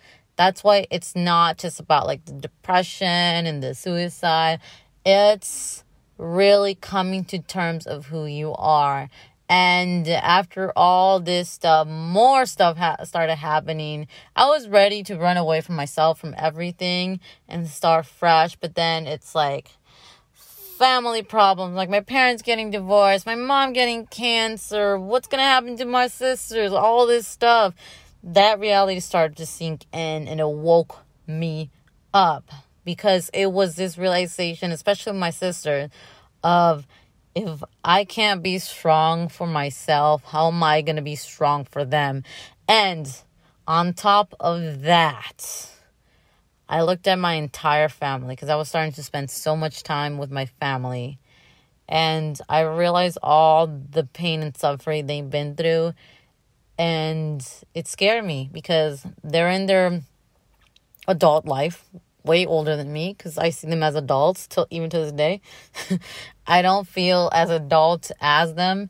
That's 0.43 0.61
why 0.61 0.87
it's 0.91 1.15
not 1.15 1.57
just 1.57 1.79
about 1.79 2.05
like 2.05 2.25
the 2.25 2.33
depression 2.33 3.07
and 3.07 3.63
the 3.63 3.73
suicide. 3.73 4.59
It's 5.05 5.85
really 6.17 6.75
coming 6.75 7.23
to 7.25 7.39
terms 7.39 7.87
of 7.87 8.07
who 8.07 8.25
you 8.25 8.53
are. 8.55 9.09
And 9.47 10.05
after 10.05 10.73
all 10.75 11.21
this 11.21 11.49
stuff, 11.49 11.87
more 11.87 12.45
stuff 12.45 12.75
ha- 12.75 13.05
started 13.05 13.35
happening. 13.35 14.07
I 14.35 14.47
was 14.49 14.67
ready 14.67 15.01
to 15.03 15.17
run 15.17 15.37
away 15.37 15.61
from 15.61 15.77
myself, 15.77 16.19
from 16.19 16.35
everything, 16.37 17.21
and 17.47 17.65
start 17.69 18.05
fresh. 18.05 18.57
But 18.57 18.75
then 18.75 19.07
it's 19.07 19.33
like 19.33 19.69
family 20.33 21.23
problems, 21.23 21.77
like 21.77 21.89
my 21.89 22.01
parents 22.01 22.41
getting 22.41 22.69
divorced, 22.69 23.25
my 23.25 23.35
mom 23.35 23.71
getting 23.71 24.07
cancer, 24.07 24.99
what's 24.99 25.29
gonna 25.29 25.43
happen 25.43 25.77
to 25.77 25.85
my 25.85 26.07
sisters, 26.07 26.73
all 26.73 27.07
this 27.07 27.25
stuff. 27.25 27.73
That 28.23 28.59
reality 28.59 29.01
started 29.01 29.37
to 29.37 29.45
sink 29.45 29.85
in 29.91 30.27
and 30.27 30.39
it 30.39 30.47
woke 30.47 30.99
me 31.27 31.69
up 32.13 32.49
because 32.85 33.29
it 33.33 33.51
was 33.51 33.75
this 33.75 33.97
realization, 33.97 34.71
especially 34.71 35.13
my 35.13 35.29
sister, 35.29 35.89
of 36.43 36.87
if 37.35 37.63
I 37.83 38.05
can't 38.05 38.43
be 38.43 38.59
strong 38.59 39.27
for 39.27 39.47
myself, 39.47 40.23
how 40.23 40.47
am 40.47 40.61
I 40.63 40.81
going 40.81 40.97
to 40.97 41.01
be 41.01 41.15
strong 41.15 41.65
for 41.65 41.83
them? 41.83 42.23
And 42.67 43.13
on 43.67 43.93
top 43.93 44.35
of 44.39 44.83
that, 44.83 45.69
I 46.69 46.81
looked 46.81 47.07
at 47.07 47.19
my 47.19 47.33
entire 47.33 47.89
family 47.89 48.35
because 48.35 48.49
I 48.49 48.55
was 48.55 48.69
starting 48.69 48.93
to 48.93 49.03
spend 49.03 49.29
so 49.31 49.55
much 49.55 49.83
time 49.83 50.17
with 50.17 50.31
my 50.31 50.45
family. 50.45 51.19
And 51.87 52.39
I 52.47 52.61
realized 52.61 53.17
all 53.21 53.67
the 53.67 54.05
pain 54.05 54.41
and 54.41 54.55
suffering 54.55 55.07
they've 55.07 55.29
been 55.29 55.55
through. 55.55 55.93
And 56.77 57.45
it 57.73 57.87
scared 57.87 58.25
me 58.25 58.49
because 58.51 59.05
they're 59.23 59.49
in 59.49 59.67
their 59.67 60.01
adult 61.07 61.45
life, 61.45 61.85
way 62.23 62.45
older 62.45 62.75
than 62.75 62.91
me 62.91 63.13
because 63.17 63.37
I 63.37 63.49
see 63.49 63.67
them 63.67 63.83
as 63.83 63.95
adults 63.95 64.47
till 64.47 64.67
even 64.69 64.89
to 64.89 64.99
this 64.99 65.11
day. 65.11 65.41
I 66.47 66.61
don't 66.61 66.87
feel 66.87 67.29
as 67.33 67.49
adult 67.49 68.11
as 68.19 68.55
them. 68.55 68.89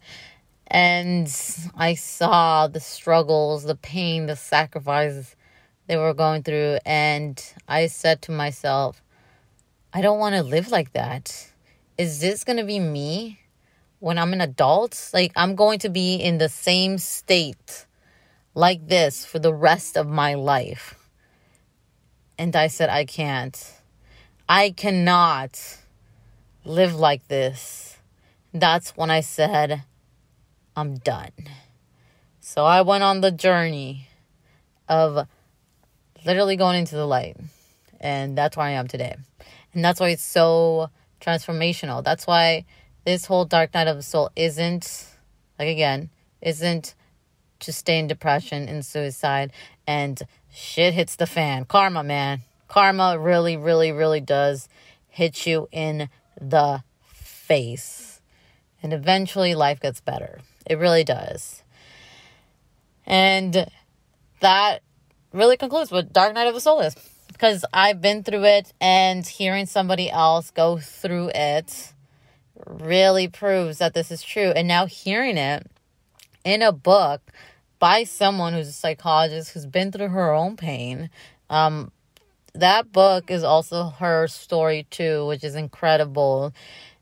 And 0.68 1.28
I 1.76 1.96
saw 1.96 2.68
the 2.68 2.80
struggles, 2.80 3.64
the 3.64 3.76
pain, 3.76 4.26
the 4.26 4.36
sacrifices 4.36 5.36
they 5.88 5.98
were 5.98 6.14
going 6.14 6.44
through. 6.44 6.78
And 6.86 7.44
I 7.68 7.88
said 7.88 8.22
to 8.24 8.32
myself, 8.32 9.02
I 9.94 10.02
don't 10.02 10.20
want 10.20 10.36
to 10.36 10.44
live 10.44 10.72
like 10.72 10.94
that. 10.94 11.52
Is 11.98 12.22
this 12.22 12.44
going 12.44 12.58
to 12.58 12.64
be 12.64 12.80
me 12.80 13.40
when 14.04 14.18
I'm 14.18 14.34
an 14.34 14.42
adult? 14.42 15.12
Like, 15.14 15.32
I'm 15.38 15.56
going 15.56 15.80
to 15.80 15.90
be 15.90 16.16
in 16.16 16.38
the 16.38 16.50
same 16.50 16.98
state 16.98 17.86
like 18.54 18.86
this 18.90 19.26
for 19.26 19.40
the 19.40 19.54
rest 19.54 19.96
of 19.96 20.10
my 20.10 20.34
life. 20.34 21.10
And 22.38 22.54
I 22.54 22.68
said, 22.68 22.90
I 22.90 23.06
can't. 23.06 23.56
I 24.50 24.72
cannot 24.72 25.78
live 26.66 26.96
like 26.96 27.30
this. 27.30 27.96
That's 28.54 28.92
when 28.98 29.10
I 29.10 29.22
said, 29.22 29.84
I'm 30.76 30.98
done. 30.98 31.32
So 32.42 32.66
I 32.66 32.82
went 32.82 33.06
on 33.06 33.22
the 33.22 33.32
journey 33.32 34.10
of 34.90 35.30
literally 36.26 36.58
going 36.58 36.78
into 36.78 36.96
the 36.96 37.08
light. 37.08 37.38
And 38.02 38.38
that's 38.38 38.58
where 38.58 38.66
I 38.66 38.72
am 38.72 38.90
today. 38.90 39.16
And 39.74 39.86
that's 39.86 40.02
why 40.02 40.10
it's 40.10 40.26
so 40.26 40.90
transformational. 41.22 42.04
That's 42.04 42.28
why 42.28 42.66
this 43.06 43.26
whole 43.26 43.46
dark 43.46 43.74
night 43.74 43.88
of 43.88 43.98
the 43.98 44.04
soul 44.04 44.32
isn't, 44.36 45.08
like 45.60 45.68
again, 45.68 46.10
isn't 46.42 46.96
to 47.60 47.72
stay 47.72 48.00
in 48.00 48.08
depression 48.08 48.68
and 48.68 48.86
suicide 48.86 49.52
and 49.88 50.22
shit 50.52 50.94
hits 50.94 51.16
the 51.16 51.28
fan. 51.28 51.66
Karma, 51.66 52.04
man. 52.04 52.42
Karma 52.68 53.18
really, 53.20 53.58
really, 53.58 53.92
really 53.92 54.22
does 54.22 54.68
hit 55.10 55.46
you 55.46 55.68
in 55.72 56.10
the 56.40 56.84
face. 57.14 58.22
And 58.82 58.94
eventually 58.94 59.56
life 59.56 59.80
gets 59.80 60.02
better. 60.02 60.42
It 60.66 60.78
really 60.78 61.04
does. 61.04 61.64
And 63.06 63.68
that 64.40 64.82
really 65.32 65.58
concludes 65.58 65.92
what 65.92 66.14
Dark 66.14 66.34
Night 66.34 66.48
of 66.48 66.54
the 66.54 66.62
Soul 66.62 66.82
is. 66.82 66.96
Because 67.28 67.66
I've 67.74 68.02
been 68.02 68.24
through 68.24 68.44
it 68.44 68.74
and 68.80 69.26
hearing 69.26 69.66
somebody 69.66 70.10
else 70.10 70.52
go 70.52 70.78
through 70.78 71.32
it 71.34 71.94
really 72.68 73.28
proves 73.28 73.78
that 73.80 73.94
this 73.94 74.12
is 74.12 74.22
true. 74.22 74.52
And 74.52 74.68
now 74.68 74.86
hearing 74.86 75.38
it 75.38 75.70
in 76.44 76.62
a 76.62 76.72
book 76.72 77.22
by 77.80 78.04
someone 78.04 78.54
who's 78.54 78.70
a 78.70 78.74
psychologist 78.74 79.52
who's 79.52 79.66
been 79.66 79.92
through 79.92 80.10
her 80.10 80.34
own 80.34 80.56
pain. 80.56 81.10
Um, 81.50 81.92
that 82.54 82.92
book 82.92 83.30
is 83.32 83.44
also 83.44 83.90
her 83.90 84.28
story 84.28 84.88
too, 84.90 85.26
which 85.28 85.44
is 85.44 85.56
incredible. 85.56 86.54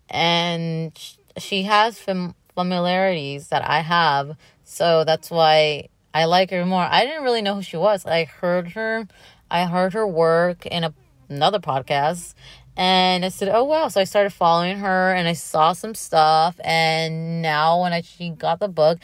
And 0.10 0.98
she 1.38 1.64
has 1.64 2.00
fam- 2.00 2.36
familiarities 2.56 3.50
that 3.50 3.68
I 3.68 3.82
have, 3.82 4.38
so 4.64 5.04
that's 5.04 5.30
why 5.30 5.90
I 6.14 6.26
like 6.26 6.50
her 6.52 6.66
more. 6.66 6.84
I 6.84 7.06
didn't 7.06 7.24
really 7.24 7.42
know 7.42 7.56
who 7.56 7.62
she 7.62 7.78
was. 7.78 8.06
I 8.06 8.26
heard 8.26 8.70
her, 8.70 9.08
I 9.50 9.66
heard 9.66 9.94
her 9.94 10.08
work 10.08 10.66
in 10.66 10.84
a, 10.84 10.94
another 11.30 11.60
podcast, 11.60 12.34
And 12.78 13.26
I 13.26 13.30
said, 13.30 13.50
oh, 13.50 13.64
wow. 13.64 13.90
So 13.90 14.02
I 14.02 14.06
started 14.06 14.32
following 14.32 14.78
her 14.80 15.14
and 15.14 15.28
I 15.28 15.34
saw 15.34 15.74
some 15.74 15.96
stuff. 15.96 16.60
And 16.64 17.42
now, 17.42 17.82
when 17.82 17.94
I, 17.94 18.02
she 18.02 18.30
got 18.30 18.60
the 18.60 18.68
book, 18.68 19.00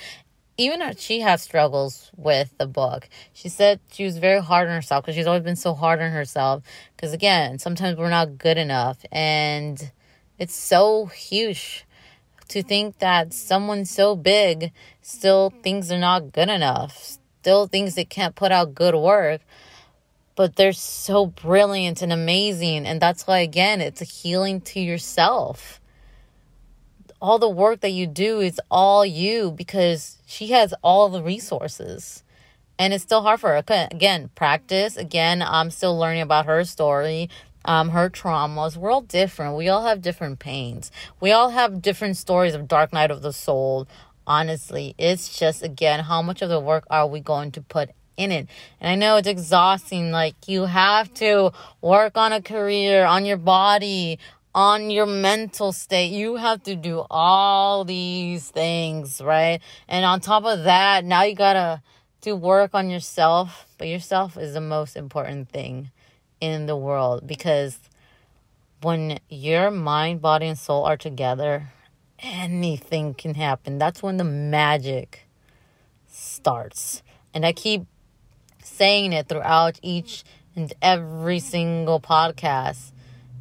even 0.57 0.79
though 0.79 0.93
she 0.97 1.19
has 1.19 1.41
struggles 1.41 2.09
with 2.15 2.57
the 2.57 2.65
book, 2.65 3.07
she 3.33 3.49
said 3.49 3.79
she 3.91 4.05
was 4.05 4.17
very 4.17 4.41
hard 4.41 4.67
on 4.67 4.73
herself 4.73 5.03
because 5.03 5.15
she's 5.15 5.27
always 5.27 5.43
been 5.43 5.55
so 5.55 5.73
hard 5.73 6.01
on 6.01 6.11
herself. 6.11 6.63
Because 6.95 7.13
again, 7.13 7.59
sometimes 7.59 7.97
we're 7.97 8.09
not 8.09 8.37
good 8.37 8.57
enough. 8.57 8.97
And 9.11 9.91
it's 10.39 10.55
so 10.55 11.05
huge 11.07 11.85
to 12.47 12.63
think 12.63 12.99
that 12.99 13.33
someone 13.33 13.85
so 13.85 14.15
big 14.15 14.71
still 15.01 15.53
thinks 15.61 15.89
they're 15.89 15.99
not 15.99 16.31
good 16.31 16.49
enough, 16.49 17.17
still 17.41 17.67
thinks 17.67 17.93
they 17.93 18.05
can't 18.05 18.35
put 18.35 18.51
out 18.51 18.73
good 18.73 18.95
work 18.95 19.41
but 20.37 20.55
they're 20.55 20.71
so 20.71 21.25
brilliant 21.25 22.03
and 22.03 22.13
amazing. 22.13 22.85
And 22.85 23.01
that's 23.01 23.25
why, 23.25 23.39
again, 23.39 23.81
it's 23.81 24.01
a 24.01 24.05
healing 24.05 24.61
to 24.61 24.79
yourself. 24.79 25.81
All 27.19 27.39
the 27.39 27.49
work 27.49 27.81
that 27.81 27.89
you 27.89 28.05
do 28.05 28.39
is 28.39 28.61
all 28.69 29.03
you 29.03 29.51
because 29.51 30.19
she 30.27 30.49
has 30.51 30.75
all 30.83 31.09
the 31.09 31.23
resources. 31.23 32.23
And 32.77 32.93
it's 32.93 33.03
still 33.03 33.23
hard 33.23 33.39
for 33.39 33.49
her. 33.49 33.87
Again, 33.91 34.29
practice. 34.35 34.95
Again, 34.95 35.41
I'm 35.41 35.71
still 35.71 35.97
learning 35.97 36.21
about 36.21 36.45
her 36.45 36.63
story, 36.65 37.31
um, 37.65 37.89
her 37.89 38.07
traumas. 38.07 38.77
We're 38.77 38.91
all 38.91 39.01
different. 39.01 39.57
We 39.57 39.69
all 39.69 39.85
have 39.85 40.03
different 40.03 40.37
pains. 40.37 40.91
We 41.19 41.31
all 41.31 41.49
have 41.49 41.81
different 41.81 42.15
stories 42.15 42.53
of 42.53 42.67
dark 42.67 42.93
night 42.93 43.09
of 43.09 43.23
the 43.23 43.33
soul. 43.33 43.87
Honestly, 44.27 44.93
it's 44.99 45.39
just, 45.39 45.63
again, 45.63 46.01
how 46.01 46.21
much 46.21 46.43
of 46.43 46.49
the 46.49 46.59
work 46.59 46.85
are 46.91 47.07
we 47.07 47.21
going 47.21 47.51
to 47.53 47.61
put 47.61 47.89
in 48.17 48.31
it. 48.31 48.47
And 48.81 48.91
I 48.91 48.95
know 48.95 49.15
it's 49.17 49.27
exhausting. 49.27 50.11
Like, 50.11 50.47
you 50.47 50.65
have 50.65 51.13
to 51.15 51.51
work 51.81 52.17
on 52.17 52.33
a 52.33 52.41
career, 52.41 53.05
on 53.05 53.25
your 53.25 53.37
body, 53.37 54.19
on 54.53 54.89
your 54.89 55.05
mental 55.05 55.71
state. 55.71 56.11
You 56.11 56.35
have 56.37 56.63
to 56.63 56.75
do 56.75 57.05
all 57.09 57.85
these 57.85 58.49
things, 58.49 59.21
right? 59.21 59.59
And 59.87 60.03
on 60.03 60.19
top 60.19 60.45
of 60.45 60.63
that, 60.63 61.05
now 61.05 61.23
you 61.23 61.35
gotta 61.35 61.83
do 62.21 62.35
work 62.35 62.71
on 62.73 62.89
yourself. 62.89 63.67
But 63.77 63.87
yourself 63.87 64.35
is 64.35 64.53
the 64.53 64.61
most 64.61 64.97
important 64.97 65.49
thing 65.49 65.91
in 66.41 66.65
the 66.65 66.75
world 66.75 67.25
because 67.25 67.79
when 68.81 69.19
your 69.29 69.71
mind, 69.71 70.21
body, 70.21 70.47
and 70.47 70.57
soul 70.57 70.83
are 70.85 70.97
together, 70.97 71.69
anything 72.19 73.13
can 73.13 73.35
happen. 73.35 73.77
That's 73.77 74.01
when 74.03 74.17
the 74.17 74.23
magic 74.23 75.27
starts. 76.07 77.03
And 77.33 77.45
I 77.45 77.53
keep 77.53 77.85
saying 78.67 79.13
it 79.13 79.27
throughout 79.27 79.79
each 79.81 80.23
and 80.55 80.73
every 80.81 81.39
single 81.39 81.99
podcast. 81.99 82.91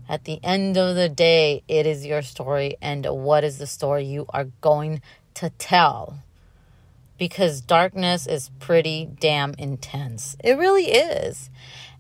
At 0.09 0.25
the 0.25 0.39
end 0.45 0.77
of 0.77 0.95
the 0.95 1.09
day, 1.09 1.65
it 1.67 1.85
is 1.85 2.07
your 2.07 2.23
story, 2.23 2.77
and 2.81 3.05
what 3.07 3.43
is 3.43 3.59
the 3.59 3.67
story 3.67 4.05
you 4.05 4.27
are 4.29 4.49
going 4.61 5.03
to 5.35 5.51
tell? 5.51 6.21
Because 7.19 7.61
darkness 7.61 8.27
is 8.27 8.51
pretty 8.61 9.09
damn 9.19 9.55
intense. 9.55 10.37
It 10.45 10.59
really 10.59 10.93
is. 10.93 11.51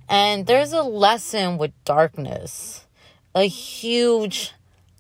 And 0.09 0.47
there's 0.47 0.73
a 0.73 0.83
lesson 0.83 1.59
with 1.59 1.73
darkness, 1.85 2.87
a 3.35 3.49
huge 3.49 4.53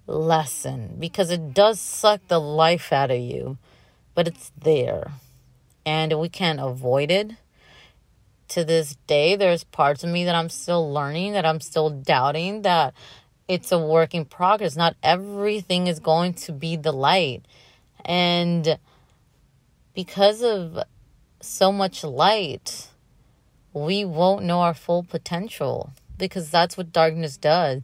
lesson, 0.08 0.96
because 0.98 1.30
it 1.30 1.54
does 1.54 1.80
suck 1.80 2.26
the 2.26 2.40
life 2.40 2.92
out 2.92 3.12
of 3.12 3.20
you, 3.20 3.58
but 4.14 4.26
it's 4.26 4.50
there. 4.60 5.12
And 5.84 6.18
we 6.18 6.28
can't 6.28 6.58
avoid 6.58 7.12
it 7.12 7.32
to 8.48 8.64
this 8.64 8.96
day, 9.06 9.36
there's 9.36 9.64
parts 9.64 10.04
of 10.04 10.10
me 10.10 10.24
that 10.24 10.34
I'm 10.34 10.48
still 10.48 10.92
learning, 10.92 11.32
that 11.32 11.46
I'm 11.46 11.60
still 11.60 11.90
doubting, 11.90 12.62
that 12.62 12.94
it's 13.48 13.72
a 13.72 13.78
work 13.78 14.14
in 14.14 14.24
progress. 14.24 14.76
Not 14.76 14.96
everything 15.02 15.86
is 15.86 16.00
going 16.00 16.34
to 16.34 16.52
be 16.52 16.76
the 16.76 16.92
light. 16.92 17.44
And 18.04 18.78
because 19.94 20.42
of 20.42 20.78
so 21.40 21.72
much 21.72 22.04
light, 22.04 22.88
we 23.72 24.04
won't 24.04 24.44
know 24.44 24.60
our 24.60 24.74
full 24.74 25.02
potential 25.02 25.90
because 26.18 26.50
that's 26.50 26.76
what 26.76 26.92
darkness 26.92 27.36
does. 27.36 27.82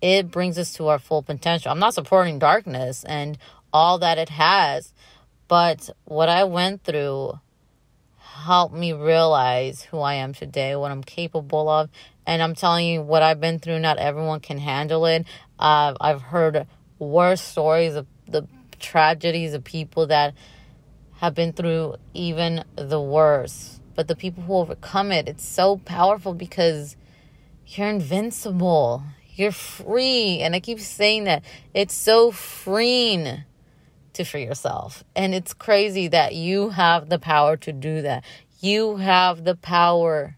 It 0.00 0.30
brings 0.30 0.58
us 0.58 0.72
to 0.74 0.88
our 0.88 0.98
full 0.98 1.22
potential. 1.22 1.70
I'm 1.70 1.78
not 1.78 1.94
supporting 1.94 2.38
darkness 2.38 3.04
and 3.04 3.38
all 3.72 3.98
that 3.98 4.18
it 4.18 4.28
has, 4.30 4.92
but 5.48 5.90
what 6.04 6.28
I 6.28 6.44
went 6.44 6.84
through 6.84 7.38
helped 8.32 8.74
me 8.74 8.92
realize 8.92 9.82
who 9.82 9.98
I 10.00 10.14
am 10.14 10.32
today, 10.32 10.74
what 10.74 10.90
I'm 10.90 11.04
capable 11.04 11.68
of. 11.68 11.90
And 12.26 12.42
I'm 12.42 12.54
telling 12.54 12.86
you, 12.86 13.02
what 13.02 13.22
I've 13.22 13.40
been 13.40 13.58
through, 13.58 13.78
not 13.78 13.98
everyone 13.98 14.40
can 14.40 14.58
handle 14.58 15.06
it. 15.06 15.26
Uh, 15.58 15.94
I've 16.00 16.22
heard 16.22 16.66
worse 16.98 17.42
stories 17.42 17.94
of 17.94 18.06
the 18.26 18.46
tragedies 18.80 19.54
of 19.54 19.64
people 19.64 20.06
that 20.06 20.34
have 21.16 21.34
been 21.34 21.52
through 21.52 21.96
even 22.14 22.64
the 22.74 23.00
worst. 23.00 23.80
But 23.94 24.08
the 24.08 24.16
people 24.16 24.42
who 24.42 24.54
overcome 24.54 25.12
it, 25.12 25.28
it's 25.28 25.46
so 25.46 25.76
powerful 25.76 26.32
because 26.34 26.96
you're 27.66 27.88
invincible. 27.88 29.02
You're 29.34 29.52
free. 29.52 30.40
And 30.40 30.54
I 30.54 30.60
keep 30.60 30.80
saying 30.80 31.24
that. 31.24 31.44
It's 31.74 31.94
so 31.94 32.32
freeing 32.32 33.44
to 34.14 34.24
free 34.24 34.44
yourself. 34.44 35.04
And 35.16 35.34
it's 35.34 35.52
crazy 35.54 36.08
that 36.08 36.34
you 36.34 36.70
have 36.70 37.08
the 37.08 37.18
power 37.18 37.56
to 37.58 37.72
do 37.72 38.02
that. 38.02 38.24
You 38.60 38.96
have 38.96 39.44
the 39.44 39.56
power 39.56 40.36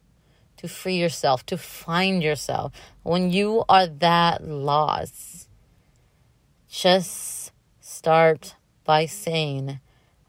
to 0.57 0.69
free 0.69 0.97
yourself, 0.97 1.45
to 1.47 1.59
find 1.59 2.23
yourself. 2.23 2.73
When 3.03 3.31
you 3.31 3.65
are 3.69 3.87
that 3.87 4.47
lost, 4.47 5.49
just 6.69 7.53
start 7.81 8.55
by 8.85 9.07
saying, 9.07 9.81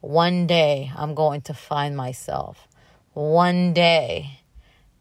One 0.01 0.45
day 0.45 0.91
I'm 0.95 1.15
going 1.15 1.41
to 1.43 1.53
find 1.53 1.95
myself. 1.95 2.67
One 3.13 3.73
day 3.73 4.41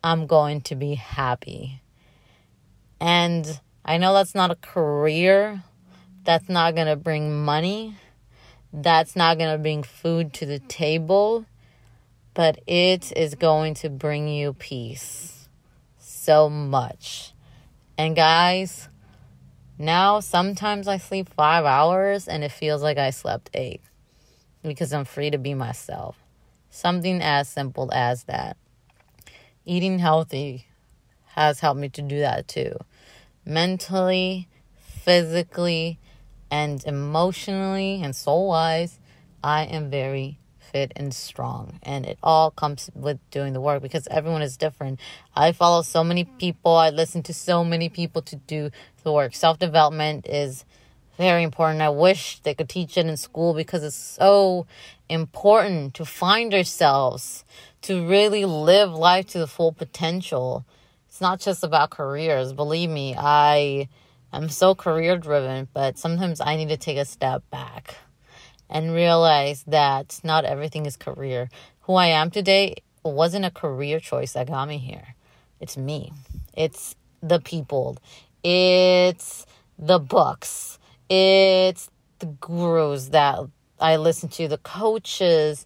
I'm 0.03 0.27
going 0.27 0.61
to 0.63 0.77
be 0.77 0.95
happy. 0.95 1.83
And 3.01 3.61
I 3.85 3.99
know 3.99 4.15
that's 4.15 4.35
not 4.35 4.51
a 4.51 4.57
career, 4.57 5.63
that's 6.23 6.49
not 6.49 6.75
going 6.75 6.87
to 6.87 6.97
bring 6.97 7.45
money 7.45 7.97
that's 8.75 9.15
not 9.15 9.39
going 9.39 9.53
to 9.53 9.59
bring 9.59 9.85
food 9.85 10.33
to 10.35 10.47
the 10.47 10.59
table, 10.59 11.47
but 12.35 12.59
it 12.67 13.13
is 13.17 13.37
going 13.37 13.75
to 13.75 13.89
bring 13.89 14.27
you 14.27 14.53
peace 14.53 15.49
so 15.99 16.51
much. 16.51 17.33
And 17.97 18.17
guys, 18.17 18.89
now 19.79 20.19
sometimes 20.19 20.89
I 20.89 20.99
sleep 20.99 21.29
five 21.29 21.65
hours 21.65 22.27
and 22.27 22.43
it 22.43 22.51
feels 22.51 22.83
like 22.83 22.99
I 22.99 23.11
slept 23.11 23.49
eight 23.55 23.81
because 24.63 24.93
I'm 24.93 25.05
free 25.05 25.31
to 25.31 25.39
be 25.39 25.55
myself. 25.55 26.17
Something 26.71 27.23
as 27.23 27.49
simple 27.49 27.93
as 27.93 28.25
that. 28.25 28.57
Eating 29.65 30.01
healthy 30.01 30.67
has 31.27 31.61
helped 31.61 31.81
me 31.81 31.89
to 31.91 32.03
do 32.03 32.19
that 32.19 32.49
too. 32.49 32.77
Mentally, 33.47 34.49
physically, 34.77 36.01
and 36.55 36.85
emotionally 36.85 38.01
and 38.01 38.15
soul 38.15 38.47
wise, 38.47 39.01
I 39.43 39.65
am 39.65 39.91
very 39.91 40.39
fit 40.61 40.93
and 40.95 41.13
strong. 41.13 41.81
And 41.83 42.07
it 42.07 42.17
all 42.23 42.53
comes 42.53 42.91
with 42.95 43.19
doing 43.33 43.55
the 43.55 43.61
work 43.61 43.83
because 43.83 44.07
everyone 44.09 44.41
is 44.41 44.57
different. 44.57 45.01
I 45.35 45.51
follow 45.51 45.83
so 45.83 46.05
many 46.05 46.23
people, 46.39 46.77
I 46.77 46.91
listen 46.91 47.25
to 47.25 47.35
so 47.35 47.65
many 47.65 47.89
people 47.89 48.23
to 48.23 48.37
do 48.37 48.71
the 49.03 49.13
work. 49.13 49.35
Self 49.35 49.59
development 49.59 50.29
is 50.29 50.65
very 51.19 51.43
important. 51.43 51.83
I 51.83 51.89
wish 51.89 52.39
they 52.45 52.55
could 52.55 52.69
teach 52.69 52.97
it 52.97 53.07
in 53.07 53.17
school 53.17 53.53
because 53.53 53.83
it's 53.83 53.97
so 53.97 54.65
important 55.09 55.95
to 55.95 56.05
find 56.05 56.55
ourselves, 56.55 57.45
to 57.83 58.07
really 58.07 58.45
live 58.45 58.93
life 58.93 59.27
to 59.33 59.41
the 59.41 59.49
full 59.49 59.73
potential. 59.73 60.65
It's 61.09 61.21
not 61.21 61.41
just 61.41 61.65
about 61.65 61.91
careers. 61.91 62.53
Believe 62.53 62.91
me, 62.91 63.17
I 63.19 63.89
I'm 64.35 64.49
so 64.49 64.75
career 64.75 65.17
driven, 65.17 65.69
but 65.73 65.97
sometimes 65.97 66.41
I 66.41 66.57
need 66.57 66.71
to 66.71 66.77
take 66.77 66.97
a 66.97 67.05
step 67.05 67.49
back 67.51 67.95
and 68.69 68.93
realize 68.93 69.63
that 69.69 70.21
not 70.25 70.45
everything 70.45 70.87
is 70.87 70.97
career. 70.97 71.49
Who 71.83 71.95
I 71.95 72.07
am 72.07 72.33
today 72.33 72.79
wasn't 73.05 73.45
a 73.45 73.51
career 73.53 74.01
choice 74.01 74.33
that 74.33 74.49
got 74.49 74.67
me 74.67 74.79
here. 74.79 75.15
It's 75.61 75.77
me. 75.77 76.13
It's 76.53 76.97
the 77.23 77.39
people. 77.39 77.97
It's 78.43 79.47
the 79.79 80.01
books. 80.01 80.81
It's 81.09 81.89
the 82.19 82.27
gurus 82.27 83.11
that 83.11 83.39
I 83.79 83.99
listen 83.99 84.31
to, 84.31 84.49
the 84.49 84.59
coaches, 84.59 85.65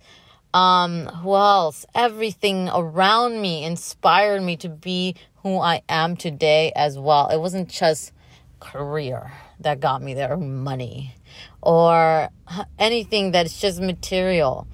um, 0.53 1.07
who 1.07 1.35
else? 1.35 1.87
Everything 1.95 2.69
around 2.69 3.41
me 3.41 3.65
inspired 3.65 4.43
me 4.43 4.59
to 4.59 4.69
be 4.69 5.15
who 5.43 5.59
I 5.59 5.81
am 5.89 6.17
today 6.17 6.73
as 6.77 6.99
well. 6.99 7.29
It 7.29 7.39
wasn't 7.39 7.71
just 7.71 8.13
career 8.61 9.33
that 9.61 9.81
got 9.81 10.03
me 10.03 10.15
there, 10.15 10.37
money, 10.37 11.15
or 11.63 12.29
anything 12.79 13.33
that's 13.33 13.61
just 13.61 13.81
material. 13.81 14.67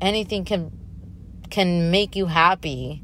Anything 0.00 0.44
can 0.44 0.70
can 1.50 1.90
make 1.90 2.16
you 2.16 2.26
happy, 2.26 3.02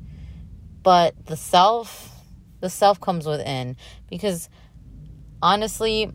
but 0.83 1.15
the 1.27 1.37
self, 1.37 2.11
the 2.61 2.71
self 2.71 3.01
comes 3.01 3.27
within 3.27 3.77
because 4.09 4.49
honestly, 5.43 6.11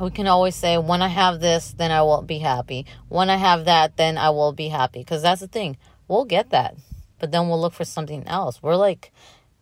we 0.00 0.10
can 0.10 0.26
always 0.26 0.56
say, 0.56 0.78
when 0.78 1.02
I 1.02 1.08
have 1.08 1.40
this, 1.40 1.74
then 1.76 1.90
I 1.90 2.02
won't 2.02 2.26
be 2.26 2.38
happy. 2.38 2.86
When 3.08 3.28
I 3.30 3.36
have 3.36 3.66
that, 3.66 3.96
then 3.96 4.16
I 4.16 4.30
will 4.30 4.52
be 4.52 4.68
happy. 4.68 5.00
Because 5.00 5.22
that's 5.22 5.40
the 5.40 5.48
thing. 5.48 5.76
We'll 6.08 6.24
get 6.24 6.50
that. 6.50 6.74
But 7.18 7.32
then 7.32 7.48
we'll 7.48 7.60
look 7.60 7.74
for 7.74 7.84
something 7.84 8.26
else. 8.26 8.62
We're 8.62 8.76
like 8.76 9.12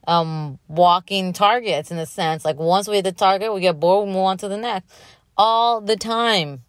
um, 0.09 0.59
walking 0.66 1.33
targets 1.33 1.92
in 1.92 1.99
a 1.99 2.07
sense. 2.07 2.44
Like 2.44 2.59
once 2.59 2.88
we 2.88 2.97
hit 2.97 3.05
the 3.05 3.12
target, 3.12 3.55
we 3.55 3.61
get 3.61 3.79
bored, 3.79 4.09
we 4.09 4.12
move 4.12 4.25
on 4.25 4.38
to 4.38 4.49
the 4.49 4.57
next. 4.57 4.90
All 5.37 5.81
the 5.81 5.97
time. 5.97 6.62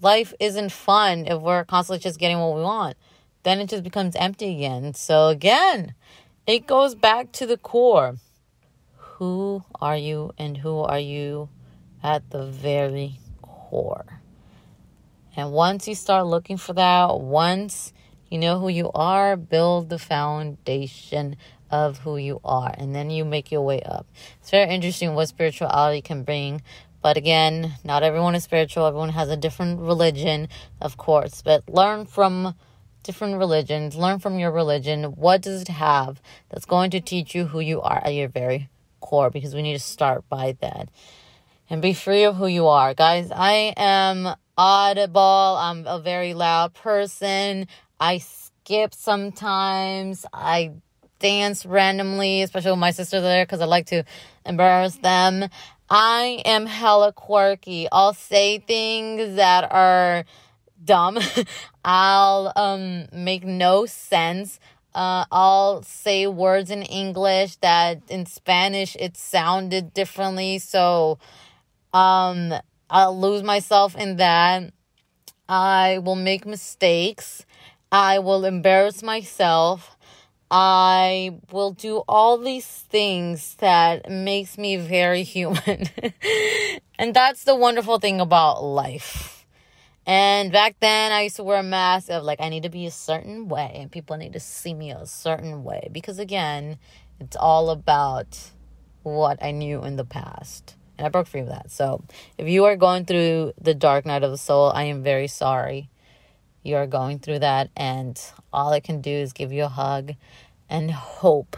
Life 0.00 0.32
isn't 0.40 0.72
fun 0.72 1.26
if 1.26 1.40
we're 1.40 1.64
constantly 1.64 2.00
just 2.00 2.18
getting 2.18 2.38
what 2.38 2.54
we 2.54 2.62
want. 2.62 2.96
Then 3.42 3.58
it 3.60 3.68
just 3.68 3.82
becomes 3.82 4.16
empty 4.16 4.54
again. 4.54 4.94
So 4.94 5.28
again, 5.28 5.94
it 6.46 6.66
goes 6.66 6.94
back 6.94 7.32
to 7.32 7.46
the 7.46 7.56
core. 7.56 8.16
Who 8.96 9.64
are 9.80 9.96
you 9.96 10.32
and 10.38 10.56
who 10.56 10.78
are 10.78 10.98
you 10.98 11.48
at 12.02 12.30
the 12.30 12.46
very 12.46 13.18
core. 13.42 14.20
And 15.36 15.52
once 15.52 15.86
you 15.86 15.94
start 15.94 16.26
looking 16.26 16.56
for 16.56 16.72
that, 16.74 17.20
once 17.20 17.92
you 18.30 18.38
know 18.38 18.58
who 18.58 18.68
you 18.68 18.90
are, 18.94 19.36
build 19.36 19.88
the 19.88 19.98
foundation 19.98 21.36
of 21.70 21.98
who 21.98 22.16
you 22.16 22.40
are, 22.44 22.74
and 22.76 22.94
then 22.94 23.10
you 23.10 23.24
make 23.24 23.50
your 23.50 23.62
way 23.62 23.82
up. 23.82 24.06
It's 24.40 24.50
very 24.50 24.70
interesting 24.70 25.14
what 25.14 25.28
spirituality 25.28 26.02
can 26.02 26.22
bring. 26.22 26.62
But 27.00 27.16
again, 27.16 27.74
not 27.84 28.02
everyone 28.02 28.34
is 28.34 28.44
spiritual. 28.44 28.86
Everyone 28.86 29.10
has 29.10 29.28
a 29.28 29.36
different 29.36 29.80
religion, 29.80 30.48
of 30.80 30.96
course. 30.96 31.42
But 31.42 31.68
learn 31.68 32.06
from 32.06 32.54
different 33.02 33.38
religions. 33.38 33.96
Learn 33.96 34.18
from 34.18 34.38
your 34.38 34.50
religion. 34.50 35.04
What 35.04 35.42
does 35.42 35.62
it 35.62 35.68
have 35.68 36.20
that's 36.48 36.66
going 36.66 36.90
to 36.90 37.00
teach 37.00 37.34
you 37.34 37.46
who 37.46 37.60
you 37.60 37.80
are 37.80 38.02
at 38.04 38.14
your 38.14 38.28
very 38.28 38.68
core? 39.00 39.30
Because 39.30 39.54
we 39.54 39.62
need 39.62 39.74
to 39.74 39.78
start 39.78 40.28
by 40.28 40.56
that 40.60 40.88
and 41.70 41.80
be 41.82 41.94
free 41.94 42.24
of 42.24 42.36
who 42.36 42.46
you 42.46 42.66
are. 42.66 42.94
Guys, 42.94 43.30
I 43.30 43.74
am 43.76 44.34
audible. 44.56 45.20
I'm 45.20 45.86
a 45.86 46.00
very 46.00 46.34
loud 46.34 46.74
person. 46.74 47.68
I 48.00 48.18
skip 48.18 48.94
sometimes. 48.94 50.26
I 50.32 50.72
dance 51.18 51.66
randomly, 51.66 52.42
especially 52.42 52.72
with 52.72 52.80
my 52.80 52.90
sister 52.90 53.20
there 53.20 53.44
because 53.44 53.60
I 53.60 53.66
like 53.66 53.86
to 53.86 54.04
embarrass 54.44 54.96
them. 54.96 55.48
I 55.90 56.42
am 56.44 56.66
hella 56.66 57.12
quirky. 57.12 57.88
I'll 57.90 58.14
say 58.14 58.58
things 58.58 59.36
that 59.36 59.70
are 59.72 60.24
dumb. 60.84 61.18
I'll 61.84 62.52
um 62.56 63.06
make 63.12 63.44
no 63.44 63.86
sense. 63.86 64.60
Uh, 64.94 65.24
I'll 65.30 65.82
say 65.82 66.26
words 66.26 66.70
in 66.70 66.82
English 66.82 67.56
that 67.56 68.00
in 68.08 68.26
Spanish 68.26 68.96
it 68.96 69.16
sounded 69.16 69.94
differently. 69.94 70.58
So 70.58 71.18
um, 71.92 72.52
I'll 72.90 73.18
lose 73.18 73.42
myself 73.42 73.96
in 73.96 74.16
that. 74.16 74.72
I 75.48 75.98
will 75.98 76.16
make 76.16 76.46
mistakes. 76.46 77.44
I 77.92 78.18
will 78.18 78.44
embarrass 78.44 79.02
myself. 79.02 79.96
I 80.50 81.38
will 81.52 81.72
do 81.72 81.98
all 82.08 82.38
these 82.38 82.66
things 82.66 83.54
that 83.56 84.10
makes 84.10 84.56
me 84.56 84.76
very 84.76 85.22
human. 85.34 85.84
and 86.98 87.14
that's 87.14 87.44
the 87.44 87.54
wonderful 87.54 87.98
thing 87.98 88.20
about 88.20 88.62
life. 88.62 89.46
And 90.06 90.50
back 90.50 90.76
then 90.80 91.12
I 91.12 91.22
used 91.22 91.36
to 91.36 91.44
wear 91.44 91.60
a 91.60 91.62
mask 91.62 92.08
of 92.10 92.24
like 92.24 92.40
I 92.40 92.48
need 92.48 92.62
to 92.62 92.70
be 92.70 92.86
a 92.86 92.90
certain 92.90 93.48
way 93.48 93.72
and 93.74 93.92
people 93.92 94.16
need 94.16 94.32
to 94.32 94.40
see 94.40 94.72
me 94.72 94.90
a 94.90 95.04
certain 95.04 95.64
way 95.64 95.88
because 95.92 96.18
again, 96.18 96.78
it's 97.20 97.36
all 97.36 97.68
about 97.68 98.38
what 99.02 99.42
I 99.42 99.50
knew 99.50 99.84
in 99.84 99.96
the 99.96 100.04
past 100.04 100.76
and 100.98 101.06
I 101.06 101.10
broke 101.10 101.28
free 101.28 101.40
of 101.40 101.48
that. 101.48 101.70
So, 101.70 102.02
if 102.36 102.48
you 102.48 102.64
are 102.64 102.76
going 102.76 103.04
through 103.04 103.52
the 103.60 103.74
dark 103.74 104.04
night 104.04 104.24
of 104.24 104.30
the 104.30 104.38
soul, 104.38 104.70
I 104.74 104.84
am 104.84 105.02
very 105.02 105.28
sorry. 105.28 105.90
You 106.62 106.76
are 106.76 106.86
going 106.86 107.18
through 107.18 107.40
that, 107.40 107.70
and 107.76 108.20
all 108.52 108.72
I 108.72 108.80
can 108.80 109.00
do 109.00 109.10
is 109.10 109.32
give 109.32 109.52
you 109.52 109.64
a 109.64 109.68
hug 109.68 110.12
and 110.68 110.90
hope 110.90 111.56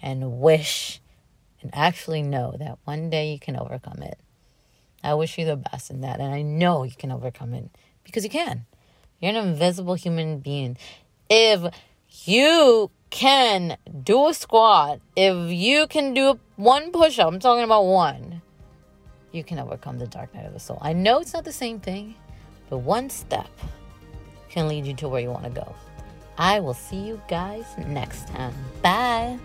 and 0.00 0.40
wish 0.40 1.00
and 1.60 1.70
actually 1.74 2.22
know 2.22 2.54
that 2.58 2.78
one 2.84 3.10
day 3.10 3.32
you 3.32 3.38
can 3.38 3.56
overcome 3.56 4.02
it. 4.02 4.18
I 5.02 5.14
wish 5.14 5.38
you 5.38 5.44
the 5.44 5.56
best 5.56 5.90
in 5.90 6.00
that, 6.02 6.20
and 6.20 6.32
I 6.32 6.42
know 6.42 6.84
you 6.84 6.94
can 6.96 7.12
overcome 7.12 7.54
it 7.54 7.70
because 8.04 8.24
you 8.24 8.30
can. 8.30 8.66
You're 9.20 9.30
an 9.30 9.36
invisible 9.36 9.94
human 9.94 10.40
being. 10.40 10.76
If 11.28 11.74
you 12.24 12.90
can 13.10 13.76
do 14.02 14.28
a 14.28 14.34
squat, 14.34 15.00
if 15.16 15.52
you 15.52 15.86
can 15.86 16.14
do 16.14 16.38
one 16.56 16.92
push 16.92 17.18
up, 17.18 17.28
I'm 17.28 17.40
talking 17.40 17.64
about 17.64 17.84
one 17.84 18.42
you 19.36 19.44
can 19.44 19.58
overcome 19.58 19.98
the 19.98 20.06
dark 20.06 20.34
night 20.34 20.46
of 20.46 20.54
the 20.54 20.60
soul. 20.60 20.78
I 20.80 20.92
know 20.92 21.20
it's 21.20 21.34
not 21.34 21.44
the 21.44 21.52
same 21.52 21.78
thing, 21.78 22.14
but 22.70 22.78
one 22.78 23.10
step 23.10 23.48
can 24.56 24.68
lead 24.68 24.86
you 24.86 24.94
to 24.94 25.06
where 25.06 25.20
you 25.20 25.30
want 25.30 25.44
to 25.44 25.50
go. 25.50 25.74
I 26.38 26.60
will 26.60 26.74
see 26.74 26.96
you 26.96 27.20
guys 27.28 27.66
next 27.86 28.28
time. 28.28 28.54
Bye. 28.80 29.38